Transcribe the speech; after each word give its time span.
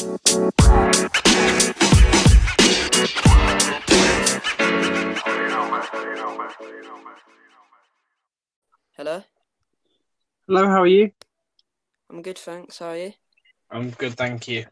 Hello, 0.00 0.16
Hello, 10.46 10.66
how 10.66 10.80
are 10.80 10.86
you? 10.86 11.10
I'm 12.08 12.22
good, 12.22 12.38
thanks. 12.38 12.78
How 12.78 12.86
are 12.86 12.96
you? 12.96 13.12
I'm 13.70 13.90
good, 13.90 14.14
thank 14.14 14.48
you. 14.48 14.64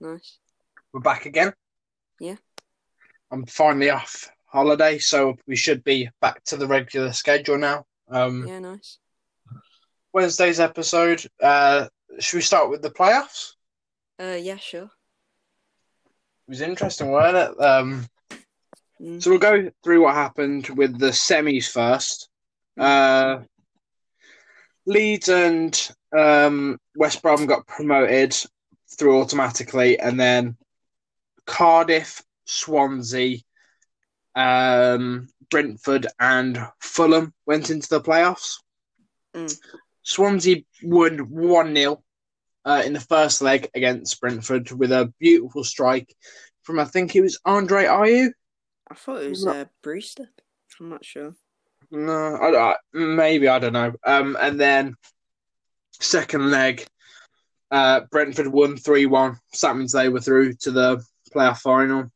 Nice. 0.00 0.36
We're 0.92 1.00
back 1.00 1.24
again. 1.24 1.54
Yeah. 2.20 2.36
I'm 3.30 3.46
finally 3.46 3.88
off 3.88 4.30
holiday, 4.44 4.98
so 4.98 5.38
we 5.46 5.56
should 5.56 5.82
be 5.82 6.10
back 6.20 6.44
to 6.44 6.58
the 6.58 6.66
regular 6.66 7.14
schedule 7.14 7.56
now. 7.56 7.86
Um, 8.10 8.46
Yeah, 8.46 8.58
nice. 8.58 8.98
Wednesday's 10.12 10.60
episode. 10.60 11.24
Uh, 11.42 11.88
should 12.18 12.36
we 12.36 12.42
start 12.42 12.68
with 12.68 12.82
the 12.82 12.90
playoffs? 12.90 13.54
Uh, 14.22 14.38
yeah, 14.40 14.56
sure. 14.56 14.84
It 14.84 16.48
was 16.48 16.60
interesting, 16.60 17.10
wasn't 17.10 17.56
it? 17.58 17.60
Um, 17.62 18.06
Mm. 19.02 19.20
so 19.20 19.30
we'll 19.30 19.40
go 19.40 19.68
through 19.82 20.02
what 20.02 20.14
happened 20.14 20.68
with 20.68 20.96
the 20.96 21.08
semis 21.08 21.68
first. 21.68 22.28
Uh, 22.78 23.40
Leeds 24.86 25.28
and 25.28 25.90
um, 26.16 26.78
West 26.94 27.20
Brom 27.20 27.46
got 27.46 27.66
promoted 27.66 28.36
through 28.96 29.20
automatically, 29.20 29.98
and 29.98 30.20
then 30.20 30.56
Cardiff, 31.46 32.22
Swansea, 32.44 33.38
um, 34.36 35.28
Brentford, 35.50 36.06
and 36.20 36.64
Fulham 36.80 37.34
went 37.44 37.70
into 37.70 37.88
the 37.88 38.00
playoffs. 38.00 38.58
Mm. 39.34 39.58
Swansea 40.02 40.62
won 40.84 41.18
1 41.30 41.74
0 41.74 42.02
uh, 42.64 42.82
in 42.84 42.92
the 42.92 43.00
first 43.00 43.42
leg 43.42 43.68
against 43.74 44.20
Brentford 44.20 44.70
with 44.72 44.92
a 44.92 45.12
beautiful 45.18 45.64
strike 45.64 46.14
from, 46.62 46.78
I 46.78 46.84
think 46.84 47.14
it 47.16 47.22
was 47.22 47.40
Andre 47.44 47.84
Ayew. 47.84 48.30
I 48.90 48.94
thought 48.94 49.22
it 49.22 49.30
was 49.30 49.44
No. 49.44 49.52
uh, 49.52 49.64
Brewster. 49.82 50.28
I'm 50.80 50.88
not 50.88 51.04
sure. 51.04 51.34
No, 51.90 52.36
I, 52.36 52.72
I, 52.72 52.76
maybe 52.92 53.48
I 53.48 53.58
don't 53.58 53.72
know. 53.72 53.92
Um, 54.04 54.36
and 54.40 54.58
then 54.58 54.94
second 55.92 56.50
leg, 56.50 56.86
uh, 57.70 58.00
Brentford 58.10 58.48
won 58.48 58.76
three 58.76 59.06
one. 59.06 59.38
So 59.52 59.68
that 59.68 59.76
means 59.76 59.92
they 59.92 60.08
were 60.08 60.20
through 60.20 60.54
to 60.60 60.70
the 60.70 61.04
playoff 61.34 61.58
final. 61.58 62.10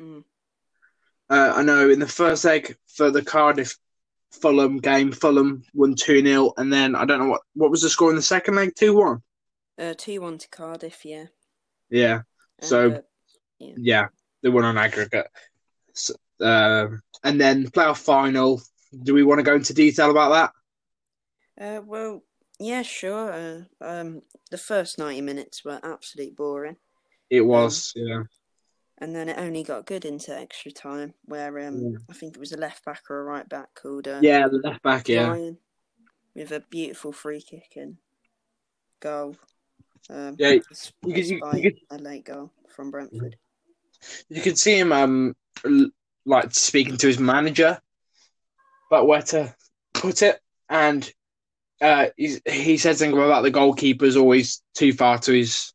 Mm. 0.00 0.24
Uh, 1.30 1.52
I 1.56 1.62
know 1.62 1.90
in 1.90 2.00
the 2.00 2.06
first 2.08 2.44
leg 2.44 2.76
for 2.88 3.10
the 3.10 3.22
Cardiff 3.22 3.76
Fulham 4.32 4.78
game, 4.78 5.12
Fulham 5.12 5.62
won 5.74 5.94
two 5.94 6.22
0 6.22 6.52
and 6.56 6.72
then 6.72 6.94
I 6.94 7.04
don't 7.04 7.20
know 7.20 7.28
what 7.28 7.42
what 7.54 7.70
was 7.70 7.82
the 7.82 7.90
score 7.90 8.10
in 8.10 8.16
the 8.16 8.22
second 8.22 8.56
leg, 8.56 8.72
two 8.76 8.96
one. 8.96 9.22
Uh, 9.78 9.94
two 9.96 10.20
one 10.20 10.38
to 10.38 10.48
Cardiff. 10.48 11.04
Yeah. 11.04 11.26
Yeah, 11.90 12.22
So- 12.60 12.90
uh, 12.90 13.00
yeah, 13.58 14.08
they 14.42 14.48
won 14.50 14.64
on 14.64 14.76
aggregate. 14.76 15.28
So, 15.94 16.14
um, 16.40 17.02
and 17.24 17.40
then 17.40 17.66
playoff 17.70 17.98
final. 17.98 18.60
Do 19.02 19.14
we 19.14 19.22
want 19.22 19.38
to 19.38 19.42
go 19.44 19.54
into 19.54 19.72
detail 19.74 20.10
about 20.10 20.52
that? 21.58 21.64
uh, 21.64 21.82
well, 21.84 22.22
yeah, 22.58 22.82
sure. 22.82 23.32
Uh, 23.32 23.60
um, 23.84 24.22
the 24.50 24.58
first 24.58 24.98
ninety 24.98 25.20
minutes 25.20 25.64
were 25.64 25.80
absolutely 25.82 26.34
boring, 26.34 26.76
It 27.30 27.40
was, 27.42 27.92
yeah. 27.96 28.22
and 28.98 29.14
then 29.14 29.28
it 29.28 29.38
only 29.38 29.62
got 29.62 29.86
good 29.86 30.04
into 30.04 30.36
extra 30.38 30.70
time, 30.72 31.14
where 31.24 31.58
um, 31.66 31.80
Yeah. 31.92 31.98
I 32.10 32.12
think 32.14 32.34
it 32.36 32.40
was 32.40 32.52
a 32.52 32.56
left 32.58 32.84
back 32.84 33.02
or 33.10 33.20
a 33.20 33.24
right 33.24 33.48
back 33.48 33.74
called 33.74 34.08
uh, 34.08 34.20
Yeah, 34.22 34.46
the 34.48 34.58
left 34.58 34.82
back, 34.82 35.08
yeah. 35.08 35.50
With 36.34 36.52
a 36.52 36.60
beautiful 36.60 37.12
free 37.12 37.40
kick 37.42 37.72
and 37.76 37.96
goal. 39.00 39.36
Um, 40.10 40.36
Yeah, 40.38 40.50
you 40.50 40.62
could- 40.62 40.92
you- 41.06 41.14
you 41.14 41.40
could- 41.40 41.80
a 41.90 41.98
late 41.98 42.24
goal 42.24 42.52
from 42.68 42.90
Brentford. 42.90 43.36
You 44.28 44.42
could 44.42 44.58
see 44.58 44.78
him 44.78 44.92
um 44.92 45.34
like 46.24 46.52
speaking 46.54 46.96
to 46.98 47.06
his 47.06 47.18
manager 47.18 47.80
about 48.90 49.06
where 49.06 49.22
to 49.22 49.54
put 49.94 50.22
it, 50.22 50.40
and 50.68 51.10
uh, 51.80 52.08
he's, 52.16 52.40
he 52.44 52.76
said 52.76 52.96
something 52.98 53.16
about 53.16 53.42
the 53.42 53.50
goalkeeper's 53.50 54.16
always 54.16 54.62
too 54.74 54.92
far 54.92 55.18
to 55.18 55.32
his 55.32 55.72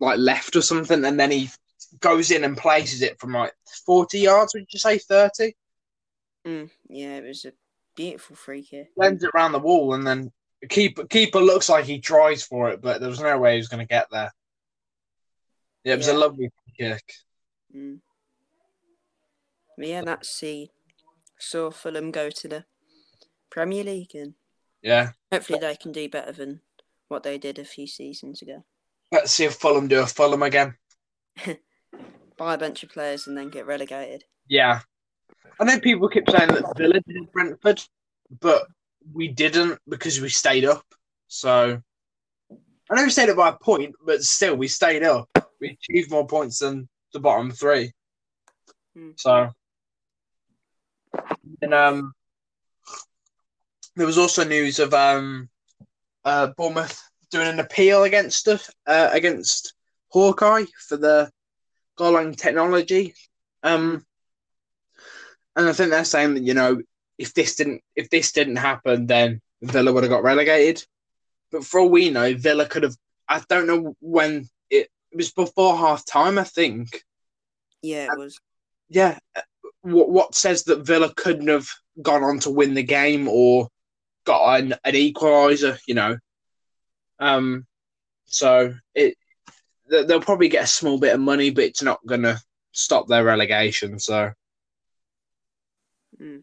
like 0.00 0.18
left 0.18 0.54
or 0.56 0.62
something, 0.62 1.04
and 1.04 1.18
then 1.18 1.30
he 1.30 1.48
goes 2.00 2.30
in 2.30 2.44
and 2.44 2.56
places 2.56 3.02
it 3.02 3.18
from 3.18 3.32
like 3.32 3.52
forty 3.86 4.20
yards. 4.20 4.54
Would 4.54 4.66
you 4.72 4.78
say 4.78 4.98
thirty? 4.98 5.56
Mm, 6.46 6.70
yeah, 6.88 7.16
it 7.16 7.24
was 7.24 7.44
a 7.44 7.52
beautiful 7.96 8.36
free 8.36 8.62
kick. 8.62 8.90
Lends 8.96 9.24
it 9.24 9.30
around 9.34 9.52
the 9.52 9.58
wall, 9.58 9.94
and 9.94 10.06
then 10.06 10.24
the 10.24 10.32
keeper 10.68 11.06
keeper 11.06 11.40
looks 11.40 11.68
like 11.68 11.84
he 11.84 12.00
tries 12.00 12.42
for 12.42 12.70
it, 12.70 12.80
but 12.80 13.00
there 13.00 13.10
was 13.10 13.20
no 13.20 13.38
way 13.38 13.52
he 13.52 13.58
was 13.58 13.68
going 13.68 13.86
to 13.86 13.86
get 13.86 14.08
there. 14.10 14.32
Yeah, 15.84 15.94
it 15.94 15.98
was 15.98 16.08
Yeah. 16.08 16.14
a 16.14 16.18
lovely 16.18 16.50
kick. 16.76 17.12
Mm. 17.74 18.00
Yeah, 19.78 20.02
that's 20.02 20.40
the 20.40 20.70
saw 21.38 21.70
Fulham 21.70 22.10
go 22.10 22.30
to 22.30 22.48
the 22.48 22.64
Premier 23.50 23.84
League, 23.84 24.14
and 24.14 24.34
Yeah. 24.82 25.12
hopefully 25.32 25.60
they 25.60 25.76
can 25.76 25.92
do 25.92 26.08
better 26.08 26.32
than 26.32 26.62
what 27.06 27.22
they 27.22 27.38
did 27.38 27.58
a 27.58 27.64
few 27.64 27.86
seasons 27.86 28.42
ago. 28.42 28.64
Let's 29.12 29.32
see 29.32 29.44
if 29.44 29.54
Fulham 29.54 29.88
do 29.88 30.00
a 30.00 30.06
Fulham 30.06 30.42
again. 30.42 30.76
Buy 32.36 32.54
a 32.54 32.58
bunch 32.58 32.82
of 32.82 32.90
players 32.90 33.26
and 33.26 33.36
then 33.36 33.48
get 33.48 33.66
relegated. 33.66 34.24
Yeah. 34.48 34.80
I 35.60 35.64
know 35.64 35.80
people 35.80 36.08
keep 36.08 36.28
saying 36.28 36.48
that 36.52 36.76
Villa 36.76 37.00
did 37.06 37.32
Brentford, 37.32 37.82
but 38.40 38.66
we 39.12 39.28
didn't 39.28 39.78
because 39.88 40.20
we 40.20 40.28
stayed 40.28 40.64
up. 40.64 40.84
So 41.28 41.80
I 42.90 42.94
know 42.94 43.04
we 43.04 43.10
stayed 43.10 43.30
up 43.30 43.36
by 43.36 43.50
a 43.50 43.52
point, 43.52 43.94
but 44.04 44.22
still 44.22 44.56
we 44.56 44.68
stayed 44.68 45.02
up. 45.02 45.28
We 45.60 45.76
achieved 45.90 46.10
more 46.10 46.26
points 46.26 46.58
than 46.58 46.88
the 47.12 47.20
bottom 47.20 47.50
three. 47.50 47.92
Hmm. 48.94 49.10
So 49.16 49.50
and 51.62 51.74
um 51.74 52.12
there 53.96 54.06
was 54.06 54.18
also 54.18 54.44
news 54.44 54.78
of 54.78 54.94
um 54.94 55.48
uh 56.24 56.48
Bournemouth 56.56 57.00
doing 57.30 57.48
an 57.48 57.60
appeal 57.60 58.04
against 58.04 58.48
us 58.48 58.70
uh, 58.86 59.10
against 59.12 59.74
Hawkeye 60.08 60.64
for 60.88 60.96
the 60.96 61.30
goal 61.96 62.12
line 62.12 62.32
technology. 62.34 63.14
Um 63.62 64.04
and 65.56 65.68
I 65.68 65.72
think 65.72 65.90
they're 65.90 66.04
saying 66.04 66.34
that 66.34 66.44
you 66.44 66.54
know 66.54 66.80
if 67.18 67.34
this 67.34 67.56
didn't 67.56 67.82
if 67.96 68.08
this 68.10 68.32
didn't 68.32 68.56
happen, 68.56 69.06
then 69.06 69.40
Villa 69.60 69.92
would 69.92 70.04
have 70.04 70.10
got 70.10 70.22
relegated. 70.22 70.84
But 71.50 71.64
for 71.64 71.80
all 71.80 71.88
we 71.88 72.10
know, 72.10 72.34
Villa 72.34 72.66
could 72.66 72.84
have. 72.84 72.96
I 73.28 73.42
don't 73.48 73.66
know 73.66 73.96
when 74.00 74.48
it, 74.70 74.88
it 75.10 75.16
was 75.16 75.32
before 75.32 75.76
half 75.76 76.06
time. 76.06 76.38
I 76.38 76.44
think. 76.44 77.04
Yeah, 77.82 78.06
it 78.12 78.18
was. 78.18 78.40
Yeah. 78.88 79.18
What 79.82 80.10
what 80.10 80.34
says 80.34 80.64
that 80.64 80.86
Villa 80.86 81.12
couldn't 81.14 81.48
have 81.48 81.68
gone 82.00 82.22
on 82.22 82.38
to 82.40 82.50
win 82.50 82.74
the 82.74 82.82
game 82.82 83.28
or 83.28 83.68
got 84.24 84.60
an, 84.60 84.74
an 84.84 84.94
equaliser? 84.94 85.78
You 85.86 85.94
know. 85.94 86.16
Um. 87.18 87.66
So 88.26 88.74
it 88.94 89.16
they- 89.90 90.04
they'll 90.04 90.20
probably 90.20 90.48
get 90.48 90.64
a 90.64 90.68
small 90.68 90.98
bit 90.98 91.14
of 91.14 91.20
money, 91.20 91.50
but 91.50 91.64
it's 91.64 91.82
not 91.82 92.04
going 92.06 92.22
to 92.22 92.38
stop 92.72 93.08
their 93.08 93.24
relegation. 93.24 93.98
So. 93.98 94.32
Mm. 96.20 96.42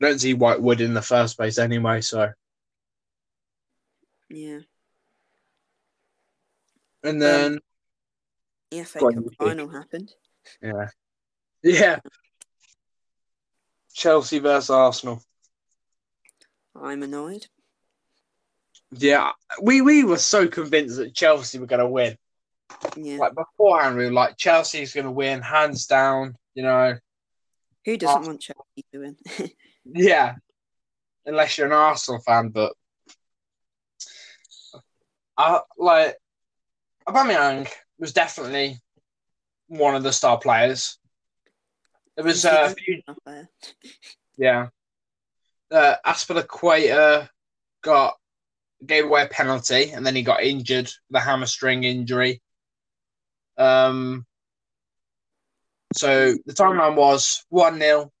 I 0.00 0.06
don't 0.06 0.18
see 0.18 0.34
White 0.34 0.60
Wood 0.62 0.80
in 0.80 0.94
the 0.94 1.02
first 1.02 1.36
place 1.36 1.58
anyway, 1.58 2.00
so 2.00 2.30
Yeah. 4.28 4.60
and 7.02 7.14
um, 7.14 7.18
then 7.18 7.58
The 8.70 8.84
FA 8.84 8.98
Cup 9.00 9.24
final 9.38 9.68
happened. 9.68 10.12
yeah, 10.62 10.88
yeah, 11.62 11.98
Chelsea 13.92 14.38
versus 14.38 14.70
Arsenal. 14.70 15.22
I'm 16.80 17.02
annoyed. 17.02 17.46
Yeah, 18.92 19.32
we 19.60 19.82
we 19.82 20.04
were 20.04 20.16
so 20.18 20.48
convinced 20.48 20.96
that 20.96 21.14
Chelsea 21.14 21.58
were 21.58 21.66
going 21.66 21.80
to 21.80 21.88
win. 21.88 22.16
Yeah. 22.96 23.18
Like 23.18 23.34
beforehand, 23.34 23.96
we 23.96 24.06
were 24.06 24.12
like 24.12 24.36
Chelsea's 24.38 24.94
going 24.94 25.04
to 25.04 25.10
win 25.12 25.42
hands 25.42 25.86
down. 25.86 26.36
You 26.54 26.62
know, 26.62 26.94
Who 27.84 27.96
doesn't 27.96 28.16
Arsenal. 28.16 28.28
want 28.30 28.40
Chelsea 28.40 28.84
to 28.92 28.98
win? 28.98 29.16
yeah, 29.92 30.34
unless 31.26 31.58
you're 31.58 31.66
an 31.66 31.72
Arsenal 31.72 32.20
fan, 32.20 32.48
but 32.48 32.72
I 35.36 35.60
like 35.78 36.16
Aubameyang 37.08 37.68
was 37.98 38.12
definitely 38.12 38.78
one 39.68 39.94
of 39.94 40.02
the 40.02 40.12
star 40.12 40.38
players. 40.38 40.98
It 42.16 42.24
was 42.24 42.44
uh, 42.44 42.74
a 43.26 43.48
Yeah. 44.36 44.68
Uh, 45.70 45.94
Azpilicueta 46.04 47.28
got 47.82 48.16
gave 48.84 49.04
away 49.04 49.22
a 49.22 49.28
penalty 49.28 49.92
and 49.92 50.04
then 50.04 50.16
he 50.16 50.22
got 50.22 50.42
injured 50.42 50.90
the 51.10 51.20
hamstring 51.20 51.84
injury. 51.84 52.42
Um. 53.56 54.26
So 55.94 56.34
the 56.46 56.52
timeline 56.52 56.96
was 56.96 57.44
one 57.48 57.78
0 57.78 58.12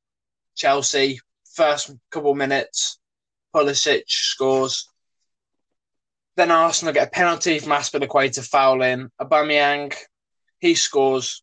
Chelsea. 0.56 1.20
First 1.60 1.92
couple 2.10 2.34
minutes, 2.34 2.98
Pulisic 3.54 4.04
scores. 4.06 4.88
Then 6.34 6.50
Arsenal 6.50 6.94
get 6.94 7.08
a 7.08 7.10
penalty 7.10 7.58
from 7.58 7.72
Azpilicueta 7.72 8.42
fouling 8.48 9.10
Aubameyang. 9.20 9.94
He 10.58 10.74
scores. 10.74 11.42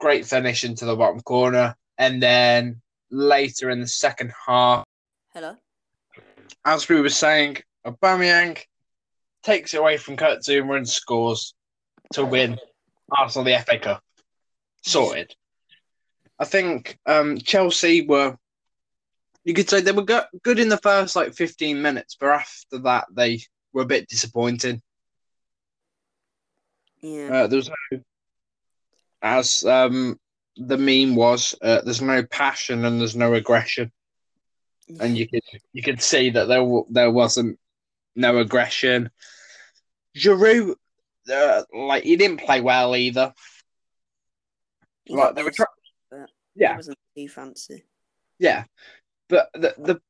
Great 0.00 0.26
finish 0.26 0.64
into 0.64 0.84
the 0.84 0.94
bottom 0.94 1.22
corner. 1.22 1.74
And 1.96 2.22
then 2.22 2.82
later 3.10 3.70
in 3.70 3.80
the 3.80 3.86
second 3.86 4.34
half, 4.46 4.84
Hello. 5.32 5.56
as 6.66 6.86
we 6.90 7.00
were 7.00 7.08
saying, 7.08 7.56
Aubameyang 7.86 8.62
takes 9.44 9.72
it 9.72 9.78
away 9.78 9.96
from 9.96 10.18
Kurt 10.18 10.40
Zouma 10.40 10.76
and 10.76 10.86
scores 10.86 11.54
to 12.12 12.22
win 12.22 12.58
Arsenal 13.10 13.46
the 13.46 13.64
FA 13.66 13.78
Cup. 13.78 14.02
Sorted. 14.84 15.34
I 16.38 16.44
think 16.44 16.98
um, 17.06 17.38
Chelsea 17.38 18.06
were, 18.06 18.36
you 19.48 19.54
could 19.54 19.70
say 19.70 19.80
they 19.80 19.92
were 19.92 20.02
go- 20.02 20.26
good 20.42 20.58
in 20.58 20.68
the 20.68 20.76
first 20.76 21.16
like 21.16 21.32
15 21.32 21.80
minutes, 21.80 22.18
but 22.20 22.28
after 22.28 22.80
that 22.80 23.06
they 23.10 23.40
were 23.72 23.80
a 23.80 23.86
bit 23.86 24.06
disappointing. 24.06 24.82
Yeah. 27.00 27.30
Uh, 27.32 27.46
there 27.46 27.56
was 27.56 27.70
no, 27.90 28.00
as 29.22 29.64
um, 29.64 30.20
the 30.58 30.76
meme 30.76 31.16
was, 31.16 31.54
uh, 31.62 31.80
there's 31.80 32.02
no 32.02 32.22
passion 32.24 32.84
and 32.84 33.00
there's 33.00 33.16
no 33.16 33.32
aggression, 33.32 33.90
and 35.00 35.16
you 35.16 35.26
could 35.26 35.40
you 35.72 35.82
could 35.82 36.02
see 36.02 36.28
that 36.28 36.44
there 36.44 36.58
w- 36.58 36.86
there 36.90 37.10
wasn't 37.10 37.58
no 38.14 38.36
aggression. 38.36 39.08
Giroud, 40.14 40.74
uh, 41.32 41.62
like 41.72 42.02
he 42.04 42.16
didn't 42.16 42.40
play 42.40 42.60
well 42.60 42.94
either. 42.94 43.32
He 45.04 45.16
Like 45.16 45.36
they 45.36 45.42
were 45.42 45.52
yeah, 46.54 46.74
It 46.74 46.76
wasn't 46.76 46.98
too 47.16 47.28
fancy. 47.28 47.84
yeah, 48.38 48.64
but 49.28 49.50
the 49.54 49.74
the 49.78 50.00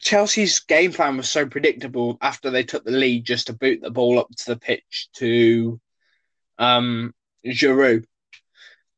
Chelsea's 0.00 0.60
game 0.60 0.92
plan 0.92 1.16
was 1.16 1.28
so 1.28 1.46
predictable 1.46 2.18
after 2.20 2.50
they 2.50 2.64
took 2.64 2.84
the 2.84 2.90
lead 2.90 3.24
just 3.24 3.46
to 3.46 3.52
boot 3.52 3.80
the 3.82 3.90
ball 3.90 4.18
up 4.18 4.28
to 4.30 4.46
the 4.46 4.58
pitch 4.58 5.08
to 5.14 5.80
um 6.58 7.14
Giroud, 7.46 8.04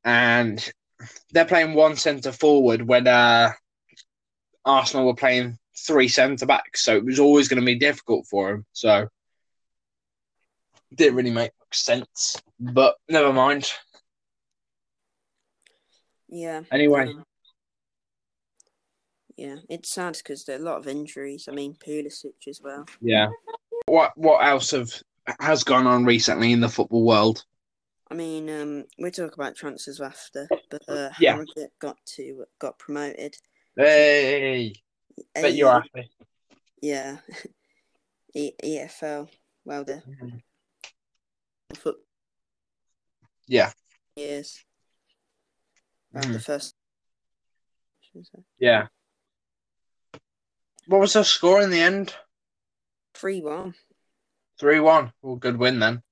and 0.04 0.72
they're 1.30 1.44
playing 1.44 1.74
one 1.74 1.96
centre 1.96 2.32
forward 2.32 2.82
when 2.82 3.06
uh, 3.06 3.52
Arsenal 4.64 5.06
were 5.06 5.14
playing 5.14 5.58
three 5.76 6.08
centre 6.08 6.46
backs, 6.46 6.84
so 6.84 6.96
it 6.96 7.04
was 7.04 7.18
always 7.18 7.48
going 7.48 7.60
to 7.60 7.66
be 7.66 7.78
difficult 7.78 8.26
for 8.26 8.50
him. 8.50 8.66
So 8.72 9.08
didn't 10.94 11.16
really 11.16 11.30
make 11.30 11.52
sense, 11.72 12.40
but 12.60 12.96
never 13.08 13.32
mind. 13.32 13.70
Yeah. 16.28 16.62
Anyway, 16.70 17.08
um, 17.08 17.24
yeah, 19.42 19.56
it's 19.68 19.90
sad 19.92 20.16
because 20.16 20.44
there 20.44 20.56
are 20.56 20.60
a 20.60 20.64
lot 20.64 20.76
of 20.76 20.86
injuries. 20.86 21.48
I 21.48 21.52
mean, 21.52 21.74
Pulisic 21.74 22.46
as 22.48 22.60
well. 22.62 22.86
yeah. 23.00 23.26
What 23.86 24.12
what 24.16 24.46
else 24.46 24.70
have 24.70 24.92
has 25.40 25.64
gone 25.64 25.88
on 25.88 26.04
recently 26.04 26.52
in 26.52 26.60
the 26.60 26.68
football 26.68 27.04
world? 27.04 27.44
I 28.08 28.14
mean, 28.14 28.48
um, 28.48 28.84
we'll 28.98 29.10
talk 29.10 29.34
about 29.34 29.56
transfers 29.56 30.00
after, 30.00 30.46
but 30.70 30.82
uh, 30.88 31.10
Yeah. 31.18 31.32
Harrogate 31.32 31.72
got 31.80 31.96
to 32.14 32.44
got 32.60 32.78
promoted. 32.78 33.34
Hey, 33.76 34.74
bet 35.34 35.54
you're 35.54 35.72
happy. 35.72 36.10
Yeah. 36.80 37.16
E- 38.34 38.54
EFL. 38.64 39.28
Well, 39.64 39.84
the 39.84 40.02
foot 41.74 41.96
Yeah, 43.46 43.72
years. 44.16 44.64
Well, 46.12 46.22
Mhm. 46.24 46.32
the 46.32 46.38
first. 46.40 46.74
yeah. 48.58 48.86
What 50.86 51.00
was 51.00 51.12
the 51.12 51.22
score 51.22 51.60
in 51.62 51.70
the 51.70 51.80
end? 51.80 52.14
Three 53.14 53.40
one. 53.40 53.74
Three 54.58 54.80
one. 54.80 55.12
Well, 55.22 55.36
good 55.36 55.56
win 55.56 55.78
then. 55.78 56.02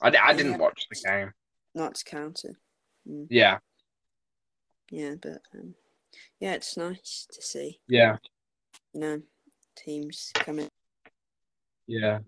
I, 0.00 0.08
I 0.08 0.32
didn't 0.34 0.52
Yeah. 0.52 0.58
watch 0.58 0.86
the 0.90 1.00
game. 1.04 1.32
Not 1.74 2.02
counted. 2.04 2.56
Mm, 3.08 3.26
Yeah, 3.30 3.58
yeah, 4.90 5.14
but 5.20 5.40
um, 5.54 5.74
yeah, 6.40 6.54
it's 6.54 6.76
nice 6.76 7.26
to 7.32 7.42
see. 7.42 7.80
yeah, 7.88 8.16
You 8.92 9.00
know, 9.00 9.22
teams 9.76 10.30
coming. 10.34 10.68
yeah. 11.86 12.20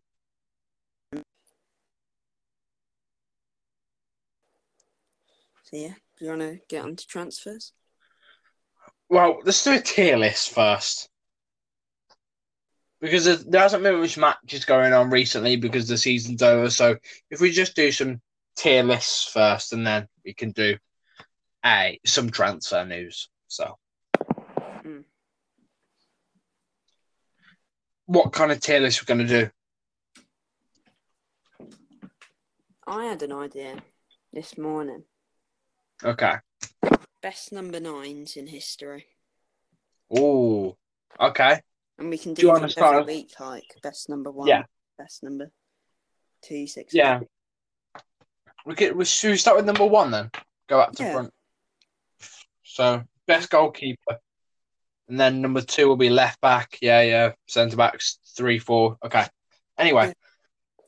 So 5.65 5.77
yeah, 5.77 5.95
do 6.19 6.25
you 6.25 6.31
want 6.31 6.41
to 6.43 6.59
get 6.69 6.85
on 6.85 6.97
to 6.97 7.07
transfers? 7.07 7.73
Well, 9.09 9.41
let's 9.45 9.63
do 9.65 9.75
a 9.75 9.81
tier 9.81 10.17
list 10.17 10.51
first. 10.51 11.09
Because 13.01 13.25
there 13.25 13.37
there 13.37 13.63
hasn't 13.63 13.83
been 13.83 13.99
much 13.99 14.19
matches 14.19 14.65
going 14.65 14.93
on 14.93 15.11
recently 15.11 15.57
because 15.57 15.89
the 15.89 15.97
season's 15.97 16.43
over. 16.43 16.69
So 16.71 16.97
if 17.31 17.41
we 17.41 17.51
just 17.51 17.75
do 17.75 17.91
some 17.91 18.21
tier 18.57 18.83
lists 18.83 19.31
first 19.33 19.73
and 19.73 19.87
then 19.87 20.07
we 20.25 20.35
can 20.35 20.51
do 20.51 20.77
a 21.65 21.99
some 22.05 22.31
transfer 22.31 22.85
news. 22.85 23.29
So 23.49 23.79
Mm. 24.83 25.05
what 28.07 28.33
kind 28.33 28.51
of 28.53 28.61
tier 28.61 28.81
list 28.81 29.01
we're 29.03 29.15
gonna 29.15 29.29
do? 29.29 29.51
I 32.87 33.05
had 33.05 33.23
an 33.23 33.33
idea 33.33 33.77
this 34.33 34.59
morning. 34.59 35.05
Okay. 36.03 36.37
Best 37.23 37.53
number 37.53 37.79
nines 37.79 38.37
in 38.37 38.47
history, 38.47 39.07
Oh, 40.11 40.77
okay. 41.21 41.61
And 42.01 42.11
we 42.11 42.19
can 42.19 42.35
Do 42.35 42.43
you 42.43 42.49
wanna 42.49 42.69
start 42.69 42.97
every 43.03 43.15
week, 43.15 43.33
like 43.39 43.77
best 43.83 44.09
number 44.09 44.31
one, 44.31 44.49
Yeah. 44.49 44.65
best 44.99 45.23
number 45.23 45.53
two, 46.43 46.67
six. 46.67 46.95
Yeah. 46.95 47.21
We 48.67 48.75
could. 48.75 48.97
We, 48.97 49.05
should 49.05 49.31
we 49.31 49.37
start 49.37 49.57
with 49.57 49.67
number 49.67 49.85
one 49.85 50.11
then? 50.11 50.31
Go 50.69 50.79
back 50.79 50.93
to 50.93 51.03
Yeah. 51.03 51.13
front. 51.13 51.35
So 52.65 53.03
best 53.27 53.51
goalkeeper, 53.51 54.19
and 55.09 55.21
then 55.21 55.41
number 55.41 55.61
two 55.61 55.89
will 55.89 55.97
be 55.97 56.11
left 56.11 56.41
back. 56.41 56.79
Yeah, 56.81 57.03
yeah. 57.03 57.33
Centre 57.47 57.77
backs 57.77 58.19
three, 58.37 58.59
four. 58.59 58.97
Okay. 59.05 59.27
Anyway, 59.79 60.07
Yeah. 60.07 60.85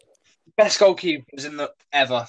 best 0.57 0.79
goalkeepers 0.81 1.45
in 1.45 1.57
the 1.57 1.73
ever. 1.93 2.27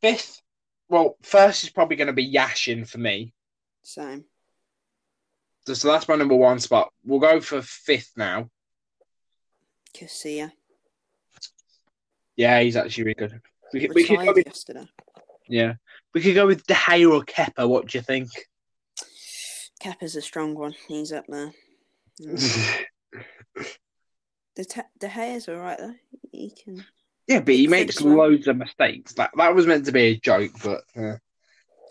Fifth. 0.00 0.40
Well, 0.88 1.16
first 1.22 1.64
is 1.64 1.70
probably 1.70 1.96
going 1.96 2.06
to 2.06 2.12
be 2.12 2.32
Yashin 2.32 2.88
for 2.88 2.98
me. 2.98 3.34
Same. 3.82 4.24
So 5.74 5.88
that's 5.88 6.08
my 6.08 6.14
number 6.14 6.34
one 6.36 6.60
spot. 6.60 6.92
We'll 7.04 7.18
go 7.18 7.40
for 7.40 7.60
fifth 7.62 8.12
now. 8.16 8.50
Casilla 9.94 10.52
Yeah, 12.36 12.60
he's 12.60 12.76
actually 12.76 13.04
really 13.04 13.14
good. 13.14 13.40
We 13.72 13.80
could, 13.80 13.94
we 13.94 14.04
could 14.04 14.18
go 14.20 14.32
with, 14.32 14.46
yesterday. 14.46 14.86
yeah, 15.48 15.74
we 16.14 16.20
could 16.20 16.34
go 16.34 16.46
with 16.46 16.66
De 16.66 16.74
Gea 16.74 17.10
or 17.10 17.24
Kepa. 17.24 17.68
What 17.68 17.88
do 17.88 17.98
you 17.98 18.02
think? 18.02 18.28
Kepa's 19.82 20.14
a 20.14 20.22
strong 20.22 20.54
one. 20.54 20.74
He's 20.86 21.12
up 21.12 21.24
there. 21.28 21.52
Mm. 22.20 22.84
The 24.56 24.64
te- 24.64 24.80
De 24.98 25.08
Gea's 25.08 25.50
all 25.50 25.56
right 25.56 25.76
though. 25.78 25.94
He 26.32 26.50
can. 26.50 26.82
Yeah, 27.26 27.40
but 27.40 27.54
he 27.54 27.66
makes 27.66 28.00
well. 28.00 28.16
loads 28.16 28.48
of 28.48 28.56
mistakes. 28.56 29.12
That 29.12 29.30
that 29.36 29.54
was 29.54 29.66
meant 29.66 29.84
to 29.84 29.92
be 29.92 30.06
a 30.06 30.16
joke, 30.18 30.52
but 30.64 30.82
uh, 30.96 31.16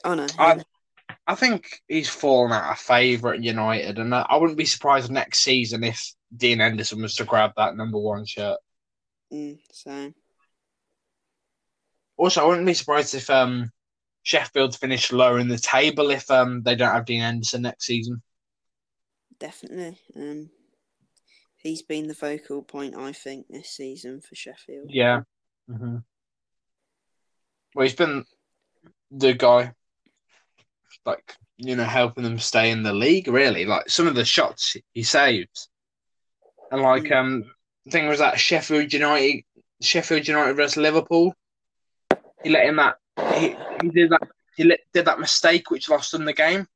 Oh 0.03 0.15
no. 0.15 0.25
I 0.39 0.63
I 1.27 1.36
think 1.36 1.82
he's 1.88 2.10
fallen 2.10 2.51
out 2.51 2.72
of 2.72 2.77
favour 2.77 3.34
at 3.34 3.44
United, 3.44 3.98
and 3.98 4.13
I, 4.13 4.36
wouldn't 4.36 4.58
be 4.58 4.65
surprised 4.65 5.10
next 5.10 5.39
season 5.39 5.84
if 5.84 6.13
Dean 6.36 6.60
Henderson 6.60 7.01
was 7.01 7.15
to 7.15 7.25
grab 7.25 7.51
that 7.58 7.75
number 7.75 7.98
one 7.98 8.25
shirt. 8.25 8.60
Mm, 9.34 9.58
same. 9.72 10.13
Also, 12.17 12.41
I 12.41 12.48
wouldn't 12.48 12.67
be 12.67 12.75
surprised 12.75 13.15
if 13.15 13.29
um 13.29 13.72
Sheffield 14.24 14.77
finish 14.77 15.12
lower 15.12 15.39
in 15.39 15.48
the 15.48 15.58
table 15.58 16.12
if 16.12 16.29
um 16.29 16.62
they 16.62 16.75
don't 16.75 16.94
have 16.94 17.05
Dean 17.05 17.22
Henderson 17.22 17.63
next 17.63 17.86
season. 17.86 18.22
Definitely. 19.39 20.00
Um, 20.15 20.50
he's 21.58 21.82
been 21.82 22.08
the 22.08 22.13
focal 22.13 22.62
point, 22.62 22.96
I 22.96 23.12
think, 23.12 23.48
this 23.50 23.70
season 23.70 24.22
for 24.22 24.36
Sheffield. 24.36 24.89
Yeah. 24.89 25.22
Mm-hmm. 25.70 25.98
Well, 27.74 27.84
he's 27.84 27.96
been 27.96 28.24
the 29.12 29.34
guy, 29.34 29.74
like 31.05 31.35
you 31.57 31.75
know, 31.75 31.83
helping 31.85 32.23
them 32.23 32.39
stay 32.39 32.71
in 32.71 32.83
the 32.83 32.93
league. 32.93 33.27
Really, 33.27 33.65
like 33.65 33.89
some 33.89 34.07
of 34.07 34.15
the 34.15 34.25
shots 34.25 34.75
he 34.93 35.03
saves, 35.03 35.69
and 36.71 36.81
like 36.81 37.03
Mm. 37.03 37.15
um, 37.15 37.55
the 37.85 37.91
thing 37.91 38.07
was 38.07 38.19
that 38.19 38.39
Sheffield 38.39 38.91
United, 38.93 39.43
Sheffield 39.81 40.27
United 40.27 40.55
versus 40.55 40.77
Liverpool. 40.77 41.33
He 42.43 42.49
let 42.49 42.65
him 42.65 42.75
that 42.77 42.97
he, 43.35 43.55
he 43.81 43.89
did 43.89 44.09
that 44.11 44.21
he 44.55 44.63
let, 44.63 44.79
did 44.93 45.05
that 45.05 45.19
mistake 45.19 45.69
which 45.71 45.89
lost 45.89 46.11
them 46.11 46.25
the 46.25 46.33
game. 46.33 46.67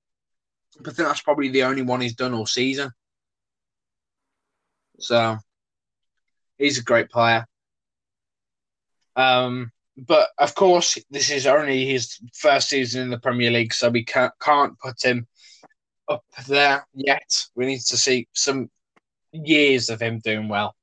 But 0.79 0.93
I 0.93 0.95
think 0.95 1.07
that's 1.07 1.21
probably 1.21 1.49
the 1.49 1.63
only 1.63 1.81
one 1.81 2.01
he's 2.01 2.15
done 2.15 2.33
all 2.33 2.45
season. 2.45 2.91
So 4.99 5.37
he's 6.57 6.77
a 6.77 6.83
great 6.83 7.09
player. 7.09 7.45
Um, 9.15 9.71
but 10.05 10.29
of 10.37 10.55
course, 10.55 10.97
this 11.09 11.31
is 11.31 11.47
only 11.47 11.85
his 11.85 12.19
first 12.33 12.69
season 12.69 13.03
in 13.03 13.09
the 13.09 13.19
Premier 13.19 13.51
League, 13.51 13.73
so 13.73 13.89
we 13.89 14.03
can't, 14.03 14.33
can't 14.39 14.77
put 14.79 15.01
him 15.03 15.27
up 16.07 16.23
there 16.47 16.85
yet. 16.93 17.45
We 17.55 17.65
need 17.65 17.81
to 17.81 17.97
see 17.97 18.27
some 18.33 18.69
years 19.31 19.89
of 19.89 20.01
him 20.01 20.19
doing 20.19 20.47
well. 20.47 20.75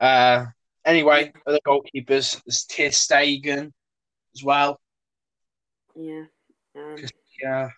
Uh, 0.00 0.46
anyway, 0.84 1.32
other 1.46 1.60
goalkeepers, 1.66 2.42
there's 2.44 2.64
Ter 2.64 2.88
Stegen 2.88 3.72
as 4.34 4.44
well. 4.44 4.80
Yeah. 5.94 6.24
Um, 6.76 6.96
Yeah, 7.40 7.70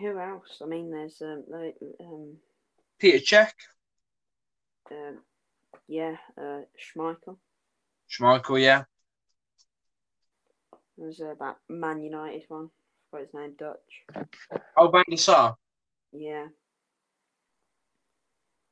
who 0.00 0.18
else? 0.18 0.60
I 0.62 0.66
mean, 0.66 0.90
there's 0.90 1.20
um, 1.22 1.44
like, 1.48 1.76
um, 2.00 2.36
Peter 2.98 3.18
Cech, 3.18 3.52
um 4.90 5.18
yeah, 5.86 6.16
uh, 6.36 6.60
Schmeichel. 6.78 7.38
Schmeichel, 8.10 8.62
yeah. 8.62 8.84
There's 10.96 11.20
uh, 11.20 11.34
that 11.38 11.56
Man 11.68 12.02
United 12.02 12.44
one. 12.48 12.70
What 13.10 13.22
his 13.22 13.34
name? 13.34 13.54
Dutch. 13.58 13.78
Oh, 14.76 14.88
Van 14.88 15.04
der 15.08 15.16
Sar. 15.16 15.56
Yeah. 16.12 16.46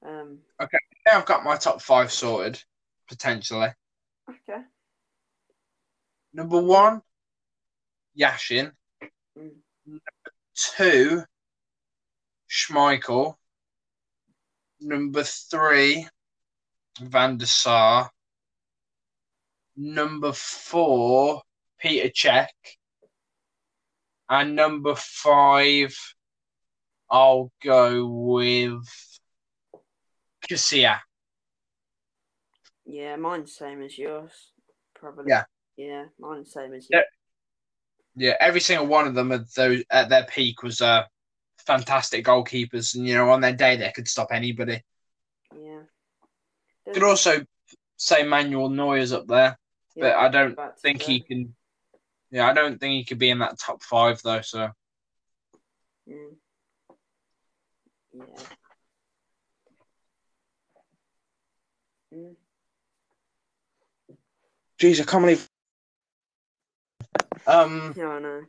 Um. 0.05 0.39
Okay. 0.61 0.79
Now 1.07 1.19
I've 1.19 1.27
got 1.27 1.45
my 1.45 1.57
top 1.57 1.81
five 1.81 2.13
sorted, 2.13 2.63
potentially. 3.09 3.69
Okay. 4.29 4.61
Number 6.33 6.61
one, 6.61 7.01
Yashin. 8.19 8.73
Mm. 9.39 10.01
Two, 10.55 11.23
Schmeichel. 12.51 13.37
Number 14.81 15.23
three, 15.23 16.09
Van 17.01 17.39
der 17.39 17.47
Sar. 17.47 18.11
Number 19.77 20.33
four, 20.33 21.43
Peter 21.79 22.09
Cech. 22.09 22.47
And 24.29 24.57
number 24.57 24.95
five, 24.97 25.97
I'll 27.11 27.53
go 27.63 28.07
with 28.07 28.83
Casilla. 30.49 30.99
Yeah, 32.85 33.17
mine's 33.17 33.55
same 33.55 33.83
as 33.83 33.97
yours. 33.99 34.33
Probably. 34.95 35.25
Yeah. 35.29 35.45
Yeah, 35.77 36.05
mine's 36.19 36.53
same 36.53 36.73
as 36.73 36.87
Yeah. 36.91 36.99
yours. 36.99 37.07
Yeah, 38.19 38.37
every 38.41 38.61
single 38.61 38.87
one 38.87 39.07
of 39.07 39.15
them 39.15 39.31
at 39.31 39.53
those 39.55 39.85
at 39.91 40.09
their 40.09 40.25
peak 40.25 40.63
was 40.63 40.81
uh 40.81 41.05
fantastic 41.59 42.25
goalkeepers, 42.25 42.95
and 42.95 43.07
you 43.07 43.15
know 43.15 43.29
on 43.29 43.43
their 43.43 43.53
day 43.53 43.77
they 43.77 43.93
could 43.95 44.09
stop 44.09 44.29
anybody. 44.31 44.83
Yeah. 45.55 45.83
Could 46.95 47.03
also 47.03 47.45
say 47.97 48.23
Manuel 48.23 48.71
Neuer's 48.71 49.13
up 49.13 49.27
there, 49.27 49.59
but 49.97 50.15
I 50.15 50.29
don't 50.29 50.59
think 50.81 51.03
he 51.03 51.21
can. 51.21 51.55
Yeah, 52.31 52.49
I 52.49 52.53
don't 52.53 52.79
think 52.79 52.93
he 52.95 53.05
could 53.05 53.19
be 53.19 53.31
in 53.31 53.39
that 53.39 53.59
top 53.59 53.83
five 53.83 54.21
though. 54.23 54.41
So 54.43 54.71
Mm. 56.09 56.37
Yeah. 58.13 58.25
Mm. 62.15 62.37
Jeez, 64.79 65.01
I 65.01 65.05
can't 65.05 65.23
believe. 65.25 65.49
Um, 67.47 67.95
Yeah, 67.97 68.09
I 68.09 68.19
know. 68.21 68.43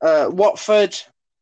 uh, 0.00 0.30
Watford, 0.30 0.96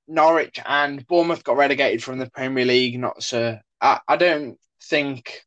Norwich, 0.08 0.58
and 0.64 1.06
Bournemouth 1.06 1.44
got 1.44 1.56
relegated 1.56 2.02
from 2.02 2.18
the 2.18 2.30
Premier 2.30 2.64
League. 2.64 2.98
Not 2.98 3.22
so. 3.22 3.58
I, 3.80 4.00
I 4.08 4.16
don't 4.16 4.58
think 4.82 5.44